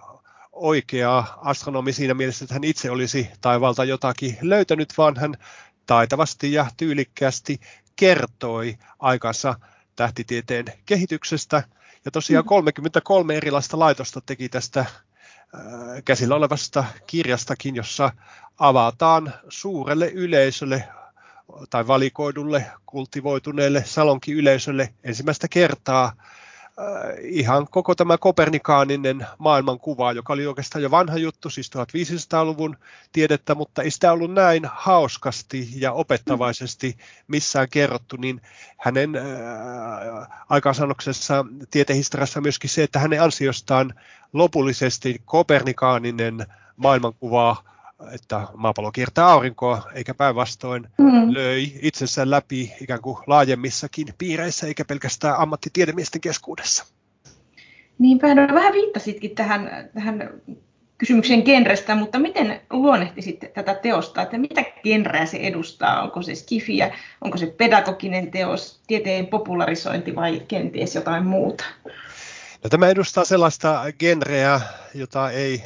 oikea 0.53 1.25
astronomi 1.37 1.93
siinä 1.93 2.15
mielessä, 2.15 2.45
että 2.45 2.55
hän 2.55 2.65
itse 2.65 2.91
olisi 2.91 3.31
taivalta 3.41 3.85
jotakin 3.85 4.39
löytänyt, 4.43 4.93
vaan 4.99 5.17
hän 5.17 5.35
taitavasti 5.87 6.53
ja 6.53 6.67
tyylikkäästi 6.77 7.61
kertoi 7.97 8.77
aikansa 8.99 9.55
tähtitieteen 9.97 10.65
kehityksestä. 10.87 11.63
Ja 12.05 12.11
tosiaan 12.11 12.45
33 12.45 13.33
mm. 13.33 13.37
erilaista 13.37 13.79
laitosta 13.79 14.21
teki 14.21 14.49
tästä 14.49 14.81
äh, 14.81 14.87
käsillä 16.05 16.35
olevasta 16.35 16.85
kirjastakin, 17.07 17.77
jossa 17.77 18.13
avataan 18.59 19.35
suurelle 19.49 20.09
yleisölle 20.09 20.85
tai 21.71 21.87
valikoidulle, 21.87 22.67
kultivoituneelle 22.87 23.85
salonkiyleisölle 23.85 24.95
ensimmäistä 25.05 25.49
kertaa 25.49 26.05
äh, 26.05 26.15
ihan 27.23 27.67
koko 27.71 27.95
tämä 27.95 28.19
kopernikaaninen 28.19 29.27
maailmankuva, 29.39 30.13
joka 30.13 30.33
oli 30.33 30.47
oikeastaan 30.47 30.83
jo 30.83 30.91
vanha 30.91 31.17
juttu, 31.17 31.51
siis 31.51 31.71
1500-luvun 31.77 32.77
tiedettä, 33.13 33.55
mutta 33.55 33.83
ei 33.83 33.91
sitä 33.91 34.13
ollut 34.13 34.35
näin 34.35 34.63
hauskasti 34.73 35.69
ja 35.75 35.93
opettavaisesti 35.93 36.97
missään 37.29 37.69
kerrottu, 37.71 38.17
niin 38.17 38.41
hänen 38.77 39.17
äh, 39.17 39.25
aikaansaannoksessa 40.49 41.45
tietehistoriassa 41.71 42.41
myöskin 42.41 42.71
se, 42.71 42.83
että 42.83 42.99
hänen 42.99 43.23
ansiostaan 43.23 43.95
lopullisesti 44.33 45.23
kopernikaaninen 45.25 46.47
maailmankuva 46.77 47.65
että 48.13 48.49
maapallo 48.55 48.93
kiertää 48.93 49.27
aurinkoa, 49.27 49.83
eikä 49.95 50.15
päinvastoin 50.15 50.89
mm. 50.99 51.35
löi 51.35 51.73
itsensä 51.83 52.31
läpi 52.31 52.73
ikään 52.81 53.01
kuin 53.01 53.19
laajemmissakin 53.27 54.07
piireissä, 54.19 54.67
eikä 54.67 54.85
pelkästään 54.85 55.39
ammattitiedemiesten 55.39 56.21
keskuudessa. 56.21 56.85
Niinpä, 57.99 58.35
no 58.35 58.55
vähän 58.55 58.73
viittasitkin 58.73 59.35
tähän, 59.35 59.91
tähän 59.95 60.31
kysymyksen 60.99 61.43
genrestä, 61.43 61.95
mutta 61.95 62.19
miten 62.19 62.61
luonnehtisit 62.71 63.41
tätä 63.55 63.75
teosta, 63.75 64.23
että 64.23 64.39
mitä 64.39 64.65
genreä 64.83 65.27
se 65.27 65.37
edustaa? 65.37 66.03
Onko 66.03 66.23
se 66.23 66.35
skifiä, 66.35 66.95
onko 67.21 67.39
se 67.39 67.47
pedagoginen 67.47 68.31
teos, 68.31 68.81
tieteen 68.87 69.27
popularisointi 69.27 70.15
vai 70.15 70.43
kenties 70.49 70.95
jotain 70.95 71.27
muuta? 71.27 71.65
No, 72.65 72.71
tämä 72.71 72.89
edustaa 72.89 73.25
sellaista 73.25 73.85
genreä, 73.99 74.61
jota 74.95 75.31
ei 75.31 75.63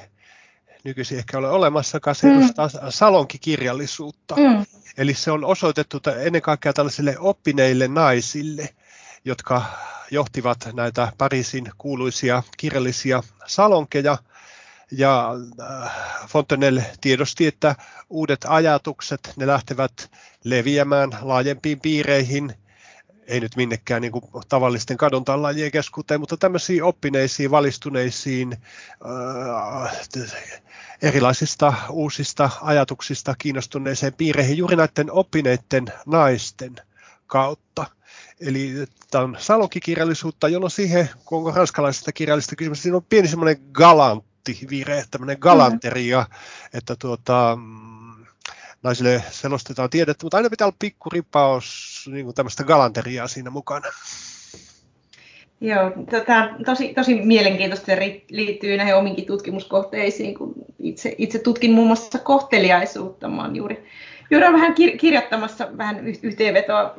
nykyisin 0.84 1.18
ehkä 1.18 1.38
ole 1.38 1.50
olemassakaan, 1.50 2.14
se 2.14 2.26
mm. 2.26 2.38
edustaa 2.38 2.68
salonkikirjallisuutta. 2.90 4.36
Mm. 4.36 4.66
Eli 4.98 5.14
se 5.14 5.30
on 5.30 5.44
osoitettu 5.44 6.00
ennen 6.20 6.42
kaikkea 6.42 6.72
tällaisille 6.72 7.16
oppineille 7.18 7.88
naisille, 7.88 8.68
jotka 9.24 9.62
johtivat 10.10 10.68
näitä 10.72 11.12
Pariisin 11.18 11.70
kuuluisia 11.78 12.42
kirjallisia 12.56 13.22
salonkeja. 13.46 14.18
Ja 14.92 15.30
äh, 15.60 15.92
Fontenelle 16.28 16.84
tiedosti, 17.00 17.46
että 17.46 17.76
uudet 18.08 18.44
ajatukset, 18.48 19.32
ne 19.36 19.46
lähtevät 19.46 20.10
leviämään 20.44 21.10
laajempiin 21.20 21.80
piireihin, 21.80 22.54
ei 23.30 23.40
nyt 23.40 23.56
minnekään 23.56 24.02
niin 24.02 24.12
kuin 24.12 24.24
tavallisten 24.48 24.96
kadontalajien 24.96 25.70
keskuuteen, 25.70 26.20
mutta 26.20 26.36
tämmöisiin 26.36 26.82
oppineisiin, 26.82 27.50
valistuneisiin, 27.50 28.56
äh, 29.86 30.00
erilaisista 31.02 31.72
uusista 31.90 32.50
ajatuksista 32.62 33.34
kiinnostuneeseen 33.38 34.14
piireihin 34.14 34.58
juuri 34.58 34.76
näiden 34.76 35.12
oppineiden 35.12 35.84
naisten 36.06 36.76
kautta. 37.26 37.86
Eli 38.40 38.74
tämä 39.10 39.24
on 39.24 39.36
salonkikirjallisuutta, 39.38 40.48
jolloin 40.48 40.70
siihen, 40.70 41.10
kun 41.24 41.38
onko 41.38 41.50
ranskalaisesta 41.50 42.12
kirjallista 42.12 42.56
kysymys, 42.56 42.82
siinä 42.82 42.96
on 42.96 43.04
pieni 43.04 43.28
semmoinen 43.28 43.62
galantti 43.72 44.66
vire, 44.70 45.04
tämmöinen 45.10 45.36
galanteria, 45.40 46.26
mm. 46.28 46.78
että 46.78 46.96
tuota, 46.96 47.58
mm, 47.60 48.26
naisille 48.82 49.24
selostetaan 49.30 49.90
tiedettä, 49.90 50.24
mutta 50.24 50.36
aina 50.36 50.50
pitää 50.50 50.66
olla 50.66 50.76
pikku 50.78 51.10
ripaus 51.10 51.89
niin 52.06 52.24
kuin 52.24 52.34
tämmöistä 52.34 52.64
galanteriaa 52.64 53.28
siinä 53.28 53.50
mukana. 53.50 53.86
Joo, 55.60 55.90
tota, 56.10 56.48
tosi, 56.64 56.94
tosi 56.94 57.14
mielenkiintoista 57.14 57.92
liittyy 58.30 58.76
näihin 58.76 58.96
ominkin 58.96 59.26
tutkimuskohteisiin, 59.26 60.34
kun 60.34 60.54
itse, 60.78 61.14
itse 61.18 61.38
tutkin 61.38 61.72
muun 61.72 61.86
muassa 61.86 62.18
kohteliaisuutta. 62.18 63.28
Mä 63.28 63.42
olen 63.42 63.56
juuri, 63.56 63.86
juuri 64.30 64.52
vähän 64.52 64.72
kir- 64.72 64.96
kirjoittamassa 64.96 65.68
vähän 65.76 66.06
yhteenvetoa 66.22 66.94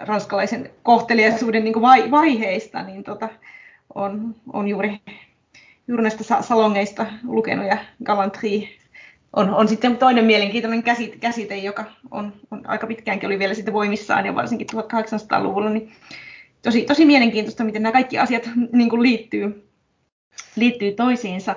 ranskalaisen 0.00 0.70
kohteliaisuuden 0.82 1.64
niin 1.64 1.80
vai, 1.80 2.10
vaiheista, 2.10 2.82
niin 2.82 3.04
tota, 3.04 3.28
on, 3.94 4.34
on 4.52 4.68
juuri, 4.68 5.00
juuri 5.88 6.02
näistä 6.02 6.42
salongeista 6.42 7.06
lukenut 7.22 7.66
ja 7.66 7.78
galantri 8.04 8.78
on, 9.36 9.54
on 9.54 9.68
sitten 9.68 9.96
toinen 9.96 10.24
mielenkiintoinen 10.24 10.82
käsite, 10.82 11.16
käsite 11.16 11.56
joka 11.56 11.84
on, 12.10 12.32
on 12.50 12.62
aika 12.66 12.86
pitkäänkin 12.86 13.26
oli 13.26 13.38
vielä 13.38 13.54
sitten 13.54 13.74
voimissaan 13.74 14.26
ja 14.26 14.34
varsinkin 14.34 14.66
1800-luvulla, 14.72 15.70
niin 15.70 15.92
tosi, 16.62 16.82
tosi 16.82 17.04
mielenkiintoista, 17.04 17.64
miten 17.64 17.82
nämä 17.82 17.92
kaikki 17.92 18.18
asiat 18.18 18.42
niin 18.72 18.90
kuin 18.90 19.02
liittyy, 19.02 19.68
liittyy 20.56 20.92
toisiinsa. 20.92 21.56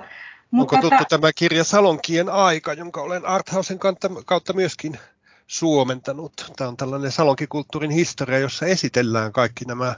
Mutta 0.50 0.76
Onko 0.76 0.88
tuttu 0.88 1.04
tämä 1.08 1.32
kirja 1.32 1.64
Salonkien 1.64 2.28
aika, 2.28 2.72
jonka 2.72 3.00
olen 3.02 3.26
Arthausen 3.26 3.78
kautta 4.24 4.52
myöskin 4.52 4.98
suomentanut? 5.46 6.52
Tämä 6.56 6.68
on 6.68 6.76
tällainen 6.76 7.12
salonkikulttuurin 7.12 7.90
historia, 7.90 8.38
jossa 8.38 8.66
esitellään 8.66 9.32
kaikki 9.32 9.64
nämä 9.64 9.94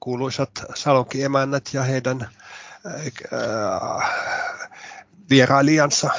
kuuluisat 0.00 0.50
salonkiemännät 0.74 1.70
ja 1.72 1.82
heidän 1.82 2.28
äh, 2.86 4.10
vierailijansa. 5.30 6.10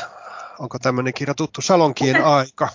Onko 0.60 0.80
tämmöinen 0.80 1.14
kirja 1.14 1.34
tuttu 1.34 1.62
Salonkien 1.62 2.26
aika? 2.36 2.70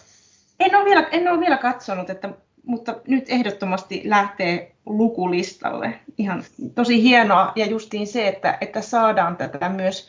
En 0.60 0.76
ole 0.76 0.84
vielä, 0.84 1.08
en 1.10 1.28
ole 1.28 1.40
vielä 1.40 1.56
katsonut, 1.56 2.10
että, 2.10 2.30
mutta 2.64 2.94
nyt 3.06 3.24
ehdottomasti 3.28 4.02
lähtee 4.04 4.72
lukulistalle. 4.86 6.00
Ihan 6.18 6.44
tosi 6.74 7.02
hienoa 7.02 7.52
ja 7.56 7.66
justiin 7.66 8.06
se, 8.06 8.28
että, 8.28 8.58
että 8.60 8.80
saadaan 8.80 9.36
tätä 9.36 9.68
myös 9.68 10.08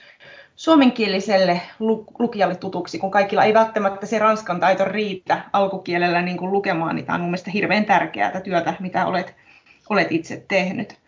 suomenkieliselle 0.56 1.62
lukijalle 2.20 2.56
tutuksi, 2.56 3.00
kun 3.00 3.12
kaikilla 3.12 3.44
ei 3.44 3.54
välttämättä 3.54 4.06
se 4.06 4.20
ranskan 4.20 4.60
taito 4.60 4.86
riitä 4.86 5.42
alkukielellä 5.54 6.22
niin 6.22 6.38
kuin 6.38 6.52
lukemaan, 6.52 6.96
niin 6.96 7.06
tämä 7.06 7.16
on 7.16 7.22
mun 7.22 7.30
mielestä 7.30 7.52
hirveän 7.52 7.86
tärkeää 7.86 8.42
työtä, 8.42 8.74
mitä 8.80 9.06
olet, 9.06 9.36
olet 9.90 10.12
itse 10.12 10.46
tehnyt. 10.48 11.01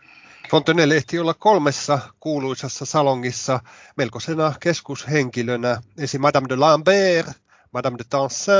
Fontenelle 0.54 0.96
ehti 0.96 1.20
olla 1.20 1.34
kolmessa 1.34 2.00
kuuluisassa 2.20 2.86
salongissa 2.86 3.60
melkoisena 3.98 4.54
keskushenkilönä, 4.60 5.82
esim. 5.98 6.22
Madame 6.22 6.50
de 6.50 6.56
Lambert, 6.56 7.28
Madame 7.72 7.98
de 7.98 8.04
Tansin 8.10 8.54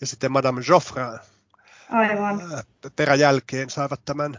ja 0.00 0.06
sitten 0.06 0.32
Madame 0.32 0.62
Joffrin. 0.68 1.18
Aivan. 1.90 2.42
Peräjälkeen 2.96 3.70
saivat 3.70 4.00
tämän 4.04 4.38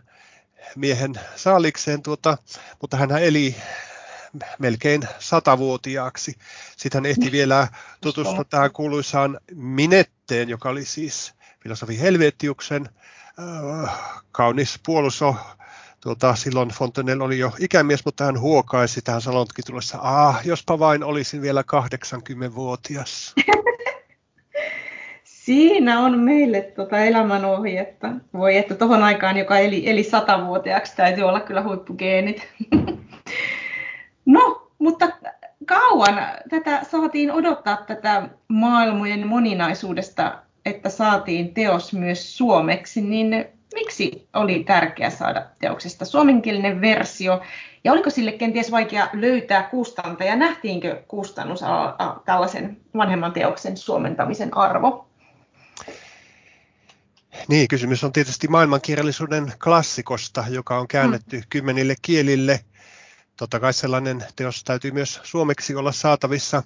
miehen 0.75 1.13
saalikseen, 1.35 2.01
tuota, 2.01 2.37
mutta 2.81 2.97
hän 2.97 3.11
eli 3.11 3.55
melkein 4.59 5.01
satavuotiaaksi. 5.19 6.35
Sitten 6.77 7.03
hän 7.03 7.11
ehti 7.11 7.31
vielä 7.31 7.67
tutustua 8.01 8.43
tähän 8.43 8.71
kuuluisaan 8.71 9.39
Minetteen, 9.53 10.49
joka 10.49 10.69
oli 10.69 10.85
siis 10.85 11.33
filosofi 11.63 11.99
Helvetiuksen 11.99 12.89
äh, 13.39 13.99
kaunis 14.31 14.79
puoluso. 14.85 15.35
Tuota, 16.01 16.35
silloin 16.35 16.69
Fontenelle 16.69 17.23
oli 17.23 17.39
jo 17.39 17.51
ikämies, 17.59 18.05
mutta 18.05 18.23
hän 18.23 18.39
huokaisi 18.39 19.01
tähän 19.01 19.21
salonkin 19.21 19.65
tullessa, 19.67 19.97
ah, 20.01 20.41
jospa 20.45 20.79
vain 20.79 21.03
olisin 21.03 21.41
vielä 21.41 21.61
80-vuotias. 21.61 23.35
Siinä 25.23 25.99
on 25.99 26.19
meille 26.19 26.61
tuota 26.61 26.97
elämänohjetta. 26.97 28.07
Voi 28.33 28.57
että 28.57 28.75
tuohon 28.75 29.03
aikaan, 29.03 29.37
joka 29.37 29.59
eli, 29.59 29.89
eli 29.89 30.03
satavuotiaaksi, 30.03 30.95
täytyy 30.95 31.23
olla 31.23 31.39
kyllä 31.39 31.63
huippugeenit. 31.63 32.47
No, 34.25 34.71
mutta 34.79 35.07
kauan 35.65 36.17
tätä 36.49 36.83
saatiin 36.91 37.31
odottaa 37.31 37.77
tätä 37.77 38.29
maailmojen 38.47 39.27
moninaisuudesta, 39.27 40.41
että 40.65 40.89
saatiin 40.89 41.53
teos 41.53 41.93
myös 41.93 42.37
suomeksi, 42.37 43.01
niin 43.01 43.58
miksi 43.73 44.27
oli 44.33 44.63
tärkeää 44.63 45.09
saada 45.09 45.45
teoksesta 45.59 46.05
suomenkielinen 46.05 46.81
versio? 46.81 47.41
Ja 47.83 47.91
oliko 47.91 48.09
sille 48.09 48.31
kenties 48.31 48.71
vaikea 48.71 49.07
löytää 49.13 49.63
kustantaja? 49.63 50.35
Nähtiinkö 50.35 51.03
kustannus 51.07 51.59
tällaisen 52.25 52.77
vanhemman 52.97 53.33
teoksen 53.33 53.77
suomentamisen 53.77 54.57
arvo? 54.57 55.09
Niin, 57.47 57.67
kysymys 57.67 58.03
on 58.03 58.13
tietysti 58.13 58.47
maailmankirjallisuuden 58.47 59.53
klassikosta, 59.63 60.45
joka 60.49 60.79
on 60.79 60.87
käännetty 60.87 61.37
mm. 61.37 61.43
kymmenille 61.49 61.95
kielille 62.01 62.59
Totta 63.39 63.59
kai 63.59 63.73
sellainen 63.73 64.25
teos 64.35 64.63
täytyy 64.63 64.91
myös 64.91 65.19
suomeksi 65.23 65.75
olla 65.75 65.91
saatavissa. 65.91 66.63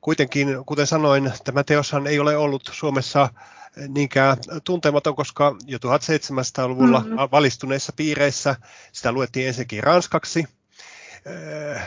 Kuitenkin, 0.00 0.48
kuten 0.66 0.86
sanoin, 0.86 1.32
tämä 1.44 1.64
teoshan 1.64 2.06
ei 2.06 2.18
ole 2.18 2.36
ollut 2.36 2.70
Suomessa 2.72 3.28
niinkään 3.88 4.36
tuntematon, 4.64 5.16
koska 5.16 5.56
jo 5.66 5.78
1700-luvulla 5.78 7.00
mm-hmm. 7.00 7.16
valistuneissa 7.32 7.92
piireissä 7.96 8.56
sitä 8.92 9.12
luettiin 9.12 9.46
ensinnäkin 9.46 9.82
ranskaksi. 9.82 10.44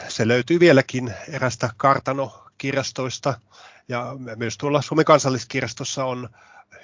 Se 0.07 0.27
löytyy 0.27 0.59
vieläkin 0.59 1.13
erästä 1.29 1.69
kartanokirjastoista 1.77 3.33
ja 3.87 4.15
myös 4.35 4.57
tuolla 4.57 4.81
Suomen 4.81 5.05
kansalliskirjastossa 5.05 6.05
on 6.05 6.29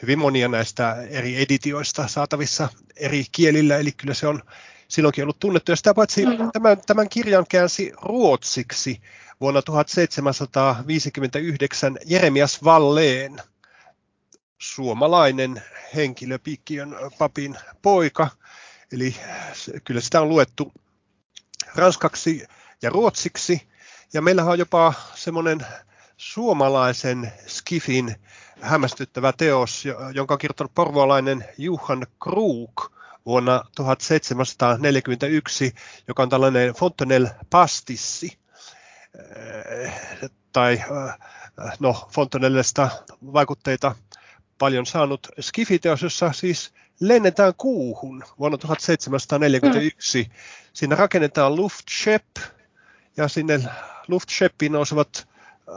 hyvin 0.01 0.19
monia 0.19 0.47
näistä 0.47 0.95
eri 1.09 1.41
editioista 1.41 2.07
saatavissa 2.07 2.69
eri 2.95 3.25
kielillä, 3.31 3.77
eli 3.77 3.91
kyllä 3.91 4.13
se 4.13 4.27
on 4.27 4.41
silloinkin 4.89 5.23
ollut 5.23 5.39
tunnettu. 5.39 5.71
Ja 5.71 5.75
sitä 5.75 5.93
paitsi 5.93 6.25
mm. 6.25 6.52
tämän, 6.54 6.82
tämän 6.88 7.10
kirjan 7.10 7.45
käänsi 7.49 7.91
ruotsiksi 8.02 9.02
vuonna 9.41 9.62
1759 9.62 11.97
Jeremias 12.06 12.63
Valleen, 12.63 13.41
suomalainen 14.58 15.63
henkilö, 15.95 16.39
Pikkiön 16.39 16.95
papin 17.17 17.58
poika. 17.82 18.28
Eli 18.91 19.15
kyllä 19.84 20.02
sitä 20.02 20.21
on 20.21 20.30
luettu 20.30 20.71
ranskaksi 21.75 22.47
ja 22.82 22.89
ruotsiksi. 22.89 23.69
Ja 24.13 24.21
meillähän 24.21 24.52
on 24.52 24.60
jopa 24.60 24.93
semmoinen 25.15 25.65
suomalaisen 26.17 27.32
skifin 27.47 28.15
hämmästyttävä 28.62 29.34
teos, 29.34 29.84
jonka 30.13 30.34
on 30.34 30.38
kirjoittanut 30.38 30.75
porvoalainen 30.75 31.45
Juhan 31.58 32.08
Krug 32.23 32.88
vuonna 33.29 33.63
1741, 33.75 35.73
joka 36.07 36.23
on 36.23 36.29
tällainen 36.29 36.73
Fontenelle 36.73 37.35
pastissi, 37.49 38.37
äh, 39.19 40.29
tai 40.53 40.83
äh, 40.91 41.17
no, 41.79 42.07
Fontenellesta 42.11 42.89
vaikutteita 43.33 43.95
paljon 44.57 44.85
saanut 44.85 45.27
skifiteos, 45.41 46.01
jossa 46.01 46.31
siis 46.31 46.73
lennetään 46.99 47.53
kuuhun 47.57 48.23
vuonna 48.39 48.57
1741. 48.57 50.23
Mm. 50.23 50.31
Siinä 50.73 50.95
rakennetaan 50.95 51.55
Luftship 51.55 52.25
ja 53.17 53.27
sinne 53.27 53.63
Luftshippiin 54.07 54.71
nousevat 54.71 55.09
äh, 55.17 55.73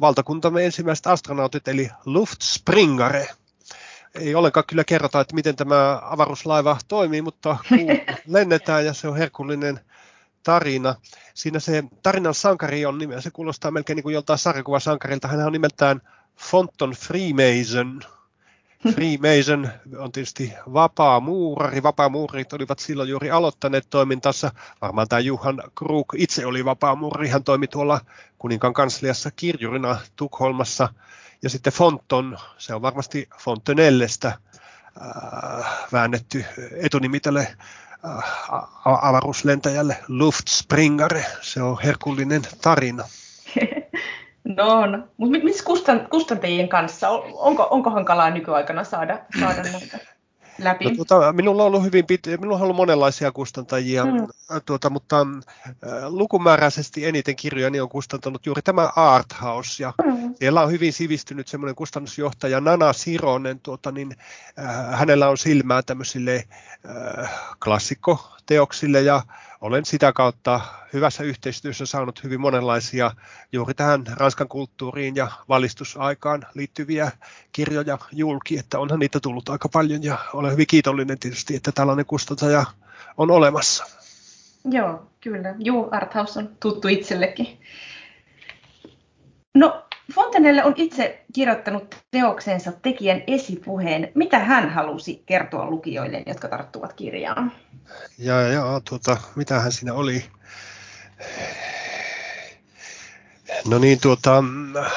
valtakuntamme 0.00 0.64
ensimmäiset 0.64 1.06
astronautit 1.06 1.68
eli 1.68 1.90
Luftspringare 2.04 3.28
ei 4.18 4.34
ollenkaan 4.34 4.66
kyllä 4.66 4.84
kerrota, 4.84 5.20
että 5.20 5.34
miten 5.34 5.56
tämä 5.56 6.00
avaruuslaiva 6.02 6.78
toimii, 6.88 7.22
mutta 7.22 7.56
lennetään 8.26 8.86
ja 8.86 8.94
se 8.94 9.08
on 9.08 9.16
herkullinen 9.16 9.80
tarina. 10.42 10.94
Siinä 11.34 11.60
se 11.60 11.84
tarinan 12.02 12.34
sankari 12.34 12.86
on 12.86 12.98
nimeä, 12.98 13.20
se 13.20 13.30
kuulostaa 13.30 13.70
melkein 13.70 13.96
niin 13.96 14.02
kuin 14.02 14.14
joltain 14.14 14.38
sarjakuvasankarilta. 14.38 15.28
Hän 15.28 15.46
on 15.46 15.52
nimeltään 15.52 16.00
Fonton 16.36 16.90
Freemason. 16.90 18.00
Freemason 18.94 19.68
on 19.98 20.12
tietysti 20.12 20.52
vapaa 20.72 21.20
muurari. 21.20 21.82
Vapaa 21.82 22.08
muurit 22.08 22.52
olivat 22.52 22.78
silloin 22.78 23.08
juuri 23.08 23.30
aloittaneet 23.30 23.86
toimintansa. 23.90 24.50
Varmaan 24.82 25.08
tämä 25.08 25.20
Juhan 25.20 25.62
Krug 25.74 26.14
itse 26.16 26.46
oli 26.46 26.64
vapaa 26.64 26.94
muurari. 26.94 27.28
Hän 27.28 27.44
toimi 27.44 27.66
tuolla 27.66 28.00
kuninkan 28.38 28.72
kansliassa 28.72 29.30
kirjurina 29.30 29.96
Tukholmassa 30.16 30.88
ja 31.42 31.50
sitten 31.50 31.72
Fonton, 31.72 32.38
se 32.58 32.74
on 32.74 32.82
varmasti 32.82 33.28
Fontenellestä 33.38 34.28
äh, 34.28 35.66
väännetty 35.92 36.44
etunimi 36.84 37.20
tälle 37.20 37.40
äh, 38.04 38.24
avaruuslentäjälle 38.84 39.96
Luftspringare. 40.08 41.24
Se 41.40 41.62
on 41.62 41.78
herkullinen 41.84 42.42
tarina. 42.62 43.04
No 44.56 44.78
on. 44.78 45.10
Mutta 45.16 45.38
missä 45.44 45.64
kustantajien 46.10 46.68
kanssa? 46.68 47.08
Onko, 47.08 47.68
onko 47.70 47.90
hankalaa 47.90 48.30
nykyaikana 48.30 48.84
saada, 48.84 49.18
saada 49.40 49.62
näitä? 49.72 49.98
Läpi? 50.58 50.84
No, 50.84 51.04
tuota, 51.04 51.32
minulla 51.32 51.62
on 51.62 51.66
ollut 51.66 51.82
hyvin 51.82 52.04
pit- 52.04 52.38
minulla 52.40 52.56
on 52.56 52.62
ollut 52.62 52.76
monenlaisia 52.76 53.32
kustantajia, 53.32 54.04
mm. 54.04 54.26
tuota, 54.66 54.90
mutta 54.90 55.20
äh, 55.20 56.04
lukumääräisesti 56.08 57.06
eniten 57.06 57.36
kirjoja 57.36 57.82
on 57.82 57.88
kustantanut 57.88 58.46
juuri 58.46 58.62
tämä 58.62 58.92
Arthouse. 58.96 59.82
Ja 59.82 59.92
mm. 60.04 60.34
Siellä 60.34 60.62
on 60.62 60.70
hyvin 60.70 60.92
sivistynyt 60.92 61.48
semmoinen 61.48 61.74
kustannusjohtaja 61.74 62.60
Nana 62.60 62.92
Sironen, 62.92 63.60
tuota, 63.60 63.92
niin, 63.92 64.16
äh, 64.58 64.98
hänellä 64.98 65.28
on 65.28 65.38
silmää 65.38 65.82
tämmöisille 65.82 66.44
äh, 66.88 67.30
klassikkoteoksille 67.64 69.00
ja 69.00 69.22
olen 69.60 69.84
sitä 69.84 70.12
kautta 70.12 70.60
hyvässä 70.92 71.24
yhteistyössä 71.24 71.86
saanut 71.86 72.24
hyvin 72.24 72.40
monenlaisia 72.40 73.10
juuri 73.52 73.74
tähän 73.74 74.04
Ranskan 74.16 74.48
kulttuuriin 74.48 75.16
ja 75.16 75.30
valistusaikaan 75.48 76.46
liittyviä 76.54 77.10
kirjoja 77.52 77.98
julki, 78.12 78.58
että 78.58 78.78
onhan 78.78 78.98
niitä 78.98 79.20
tullut 79.20 79.48
aika 79.48 79.68
paljon 79.68 80.02
ja 80.02 80.18
olen 80.32 80.52
hyvin 80.52 80.66
kiitollinen 80.66 81.18
tietysti, 81.18 81.56
että 81.56 81.72
tällainen 81.72 82.06
kustantaja 82.06 82.64
on 83.16 83.30
olemassa. 83.30 83.84
Joo, 84.64 85.06
kyllä. 85.20 85.54
Juu, 85.58 85.88
Arthouse 85.90 86.38
on 86.38 86.48
tuttu 86.60 86.88
itsellekin. 86.88 87.60
No, 89.54 89.87
Fontenelle 90.14 90.64
on 90.64 90.74
itse 90.76 91.24
kirjoittanut 91.32 91.96
teoksensa 92.10 92.72
tekijän 92.72 93.22
esipuheen. 93.26 94.12
Mitä 94.14 94.38
hän 94.38 94.70
halusi 94.70 95.22
kertoa 95.26 95.70
lukijoille, 95.70 96.22
jotka 96.26 96.48
tarttuvat 96.48 96.92
kirjaan? 96.92 97.52
Ja, 98.18 98.40
ja 98.40 98.80
tuota, 98.88 99.16
mitä 99.36 99.60
hän 99.60 99.72
siinä 99.72 99.94
oli? 99.94 100.24
No 103.66 103.78
niin, 103.78 104.00
tuota... 104.00 104.36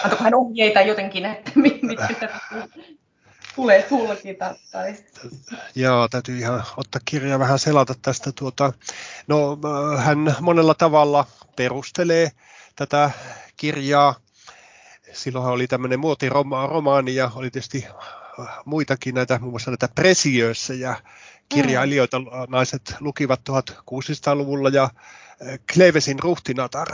Antoiko 0.03 0.23
hän 0.23 0.35
ohjeita 0.35 0.81
jotenkin, 0.81 1.25
että 1.25 1.51
miten 1.55 2.29
tulee 3.55 3.83
tulkita? 3.83 4.55
Tai... 4.71 4.95
Joo, 5.75 6.07
täytyy 6.07 6.37
ihan 6.37 6.63
ottaa 6.77 7.01
kirja 7.05 7.39
vähän 7.39 7.59
selata 7.59 7.93
tästä. 8.01 8.31
Tuota, 8.31 8.73
no, 9.27 9.57
hän 9.97 10.35
monella 10.41 10.73
tavalla 10.73 11.25
perustelee 11.55 12.31
tätä 12.75 13.11
kirjaa 13.57 14.15
silloinhan 15.13 15.53
oli 15.53 15.67
tämmöinen 15.67 15.99
muotiromaani 15.99 17.15
ja 17.15 17.31
oli 17.35 17.51
tietysti 17.51 17.87
muitakin 18.65 19.15
näitä, 19.15 19.39
muun 19.39 19.51
muassa 19.51 19.71
näitä 19.71 19.89
presiöissejä 19.95 20.95
kirjailijoita 21.49 22.19
mm. 22.19 22.25
naiset 22.49 22.95
lukivat 22.99 23.41
1600-luvulla 23.49 24.69
ja 24.69 24.89
Klevesin 25.73 26.19
ruhtinatar 26.19 26.87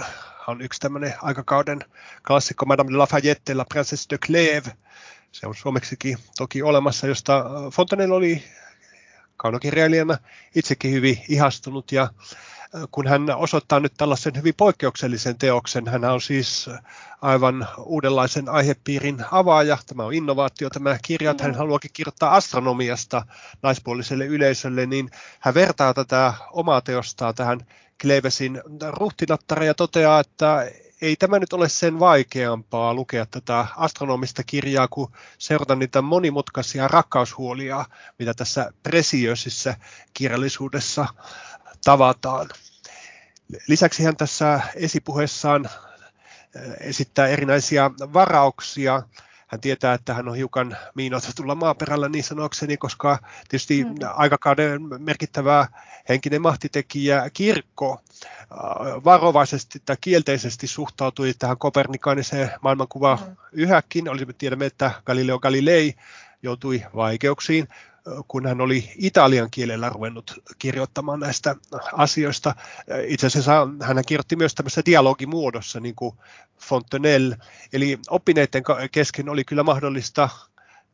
on 0.47 0.61
yksi 0.61 0.79
tämmöinen 0.79 1.13
aikakauden 1.21 1.79
klassikko 2.27 2.65
Madame 2.65 2.91
de 2.91 2.97
Lafayette, 2.97 3.53
La 3.53 3.65
Princesse 3.65 4.09
de 4.09 4.17
Clèves. 4.25 4.71
Se 5.31 5.47
on 5.47 5.55
suomeksikin 5.55 6.17
toki 6.37 6.63
olemassa, 6.63 7.07
josta 7.07 7.45
Fontenelle 7.73 8.15
oli 8.15 8.43
kaunokirjailijana 9.37 10.17
itsekin 10.55 10.91
hyvin 10.91 11.21
ihastunut 11.29 11.91
ja 11.91 12.09
kun 12.91 13.07
hän 13.07 13.29
osoittaa 13.35 13.79
nyt 13.79 13.93
tällaisen 13.97 14.35
hyvin 14.35 14.53
poikkeuksellisen 14.57 15.37
teoksen, 15.37 15.87
hän 15.87 16.05
on 16.05 16.21
siis 16.21 16.69
aivan 17.21 17.67
uudenlaisen 17.77 18.49
aihepiirin 18.49 19.25
avaaja. 19.31 19.77
Tämä 19.87 20.03
on 20.03 20.13
innovaatio, 20.13 20.69
tämä 20.69 20.97
kirja, 21.01 21.31
että 21.31 21.43
hän 21.43 21.53
mm. 21.53 21.57
haluakin 21.57 21.91
kirjoittaa 21.93 22.35
astronomiasta 22.35 23.25
naispuoliselle 23.63 24.25
yleisölle, 24.25 24.85
niin 24.85 25.09
hän 25.39 25.53
vertaa 25.53 25.93
tätä 25.93 26.33
omaa 26.51 26.81
teostaan 26.81 27.35
tähän 27.35 27.59
Klevesin 28.01 28.61
ruhtinattara 28.89 29.65
ja 29.65 29.73
toteaa, 29.73 30.19
että 30.19 30.71
ei 31.01 31.15
tämä 31.15 31.39
nyt 31.39 31.53
ole 31.53 31.69
sen 31.69 31.99
vaikeampaa 31.99 32.93
lukea 32.93 33.25
tätä 33.25 33.65
astronomista 33.77 34.43
kirjaa, 34.43 34.87
kuin 34.87 35.11
seurata 35.37 35.75
niitä 35.75 36.01
monimutkaisia 36.01 36.87
rakkaushuolia, 36.87 37.85
mitä 38.19 38.33
tässä 38.33 38.71
presiösissä 38.83 39.75
kirjallisuudessa 40.13 41.05
tavataan. 41.87 42.49
Lisäksi 43.67 44.03
hän 44.03 44.17
tässä 44.17 44.61
esipuheessaan 44.75 45.69
esittää 46.79 47.27
erinäisiä 47.27 47.91
varauksia 48.13 49.01
hän 49.47 49.61
tietää, 49.61 49.93
että 49.93 50.13
hän 50.13 50.27
on 50.27 50.35
hiukan 50.35 50.77
miinoitetulla 50.95 51.55
maaperällä 51.55 52.09
niin 52.09 52.23
sanokseni, 52.23 52.77
koska 52.77 53.19
tietysti 53.49 53.83
mm. 53.83 53.95
aikakauden 54.13 54.81
merkittävä 54.97 55.67
henkinen 56.09 56.41
mahtitekijä 56.41 57.29
kirkko 57.33 58.01
äh, 58.31 58.57
varovaisesti 59.03 59.81
tai 59.85 59.97
kielteisesti 60.01 60.67
suhtautui 60.67 61.33
tähän 61.39 61.57
kopernikaniseen 61.57 62.51
maailmankuvaan 62.61 63.19
mm. 63.19 63.35
yhäkin. 63.51 64.09
Olisimme 64.09 64.33
tiedämme, 64.33 64.65
että 64.65 64.91
Galileo 65.05 65.39
Galilei 65.39 65.93
joutui 66.43 66.83
vaikeuksiin 66.95 67.67
kun 68.27 68.47
hän 68.47 68.61
oli 68.61 68.91
italian 68.95 69.51
kielellä 69.51 69.89
ruvennut 69.89 70.43
kirjoittamaan 70.59 71.19
näistä 71.19 71.55
asioista. 71.93 72.55
Itse 73.07 73.27
asiassa 73.27 73.67
hän 73.81 74.03
kirjoitti 74.07 74.35
myös 74.35 74.55
tämmöisessä 74.55 74.81
dialogimuodossa, 74.85 75.79
niin 75.79 75.95
kuin 75.95 76.15
Fontenelle. 76.59 77.37
Eli 77.73 77.99
oppineiden 78.09 78.63
kesken 78.91 79.29
oli 79.29 79.43
kyllä 79.43 79.63
mahdollista 79.63 80.29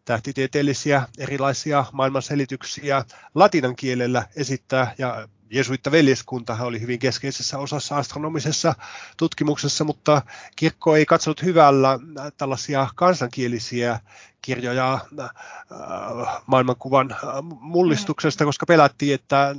tähtitieteellisiä 0.06 1.08
erilaisia 1.18 1.86
maailmanselityksiä 1.92 3.06
latinan 3.36 3.76
kielellä 3.76 4.28
esittää 4.36 4.96
ja 4.98 5.28
Jesuitta 5.54 5.92
veljeskuntahan 5.92 6.68
oli 6.68 6.82
hyvin 6.82 7.00
keskeisessä 7.00 7.58
osassa 7.58 7.98
astronomisessa 7.98 8.76
tutkimuksessa, 9.18 9.84
mutta 9.84 10.22
kirkko 10.56 10.96
ei 10.96 11.06
katsonut 11.06 11.44
hyvällä 11.44 12.00
tällaisia 12.38 12.88
kansankielisiä 12.96 14.00
kirjoja 14.42 14.94
äh, 14.94 15.30
maailmankuvan 16.46 17.12
äh, 17.12 17.20
mullistuksesta, 17.60 18.46
koska 18.46 18.66
pelättiin, 18.66 19.16
että 19.16 19.56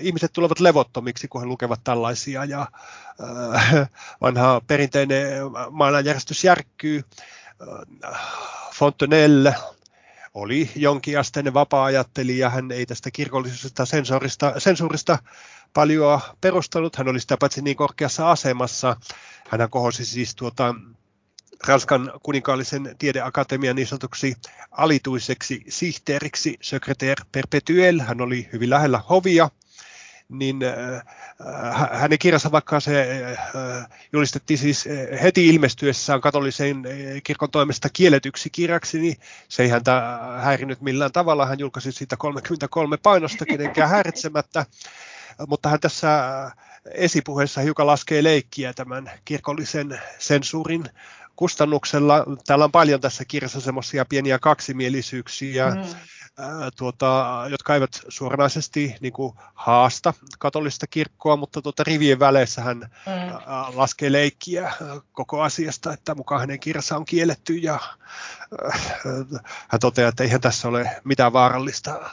ihmiset 0.00 0.32
tulevat 0.32 0.60
levottomiksi, 0.60 1.28
kun 1.28 1.40
he 1.40 1.46
lukevat 1.46 1.80
tällaisia 1.84 2.44
ja 2.44 2.66
äh, 3.60 3.90
vanha 4.20 4.60
perinteinen 4.66 5.18
maailmanjärjestys 5.70 6.44
järkkyy. 6.44 7.02
Fontenelle 8.72 9.54
oli 10.34 10.70
jonkinasteinen 10.76 11.54
vapaa-ajattelija, 11.54 12.50
hän 12.50 12.70
ei 12.70 12.86
tästä 12.86 13.10
kirkollisesta 13.10 13.86
sensorista, 13.86 14.60
sensuurista 14.60 15.18
paljon 15.74 16.20
perustanut, 16.40 16.96
hän 16.96 17.08
oli 17.08 17.20
sitä 17.20 17.36
paitsi 17.36 17.62
niin 17.62 17.76
korkeassa 17.76 18.30
asemassa, 18.30 18.96
hän 19.48 19.70
kohosi 19.70 20.04
siis 20.04 20.34
tuota, 20.34 20.74
Ranskan 21.66 22.12
kuninkaallisen 22.22 22.96
tiedeakatemian 22.98 23.76
niin 23.76 23.86
sanotuksi 23.86 24.34
alituiseksi 24.70 25.64
sihteeriksi, 25.68 26.58
secrétaire 26.60 27.24
perpetuel, 27.32 28.00
hän 28.00 28.20
oli 28.20 28.48
hyvin 28.52 28.70
lähellä 28.70 28.98
hovia, 28.98 29.48
niin 30.28 30.60
äh, 30.64 31.90
hänen 31.92 32.18
kirjansa, 32.18 32.52
vaikka 32.52 32.80
se 32.80 33.24
äh, 33.26 33.88
julistettiin 34.12 34.58
siis 34.58 34.86
äh, 34.86 35.22
heti 35.22 35.48
ilmestyessään 35.48 36.20
katolisen 36.20 36.82
kirkon 37.24 37.50
toimesta 37.50 37.88
kielletyksi 37.92 38.50
kirjaksi, 38.50 39.00
niin 39.00 39.16
se 39.48 39.62
ei 39.62 39.68
häntä 39.68 40.18
häirinyt 40.40 40.80
millään 40.80 41.12
tavalla. 41.12 41.46
Hän 41.46 41.58
julkaisi 41.58 41.92
siitä 41.92 42.16
33 42.16 42.96
painosta 42.96 43.44
kenenkään 43.46 43.90
häiritsemättä, 43.90 44.66
mutta 45.48 45.68
hän 45.68 45.80
tässä 45.80 46.24
esipuheessa 46.90 47.60
hiukan 47.60 47.86
laskee 47.86 48.22
leikkiä 48.22 48.72
tämän 48.72 49.10
kirkollisen 49.24 50.00
sensuurin 50.18 50.84
kustannuksella. 51.36 52.24
Täällä 52.46 52.64
on 52.64 52.72
paljon 52.72 53.00
tässä 53.00 53.24
kirjassa 53.24 53.60
semmoisia 53.60 54.04
pieniä 54.04 54.38
kaksimielisyyksiä. 54.38 55.70
Mm 55.70 55.82
tuota, 56.76 57.42
jotka 57.50 57.74
eivät 57.74 58.00
suoranaisesti 58.08 58.94
niin 59.00 59.12
kuin, 59.12 59.34
haasta 59.54 60.14
katolista 60.38 60.86
kirkkoa, 60.86 61.36
mutta 61.36 61.62
tuota, 61.62 61.84
rivien 61.84 62.18
väleissä 62.18 62.62
hän 62.62 62.78
mm. 62.78 62.90
laskee 63.74 64.12
leikkiä 64.12 64.72
koko 65.12 65.42
asiasta, 65.42 65.92
että 65.92 66.14
mukaan 66.14 66.40
hänen 66.40 66.60
kirjassa 66.60 66.96
on 66.96 67.04
kielletty 67.04 67.54
ja 67.54 67.80
hän 69.68 69.80
toteaa, 69.80 70.08
että 70.08 70.24
eihän 70.24 70.40
tässä 70.40 70.68
ole 70.68 70.90
mitään 71.04 71.32
vaarallista, 71.32 72.10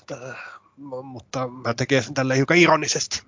mutta 1.03 1.49
hän 1.65 1.75
tekee 1.75 2.01
sen 2.01 2.13
tälle 2.13 2.37
hiukan 2.37 2.57
ironisesti. 2.57 3.23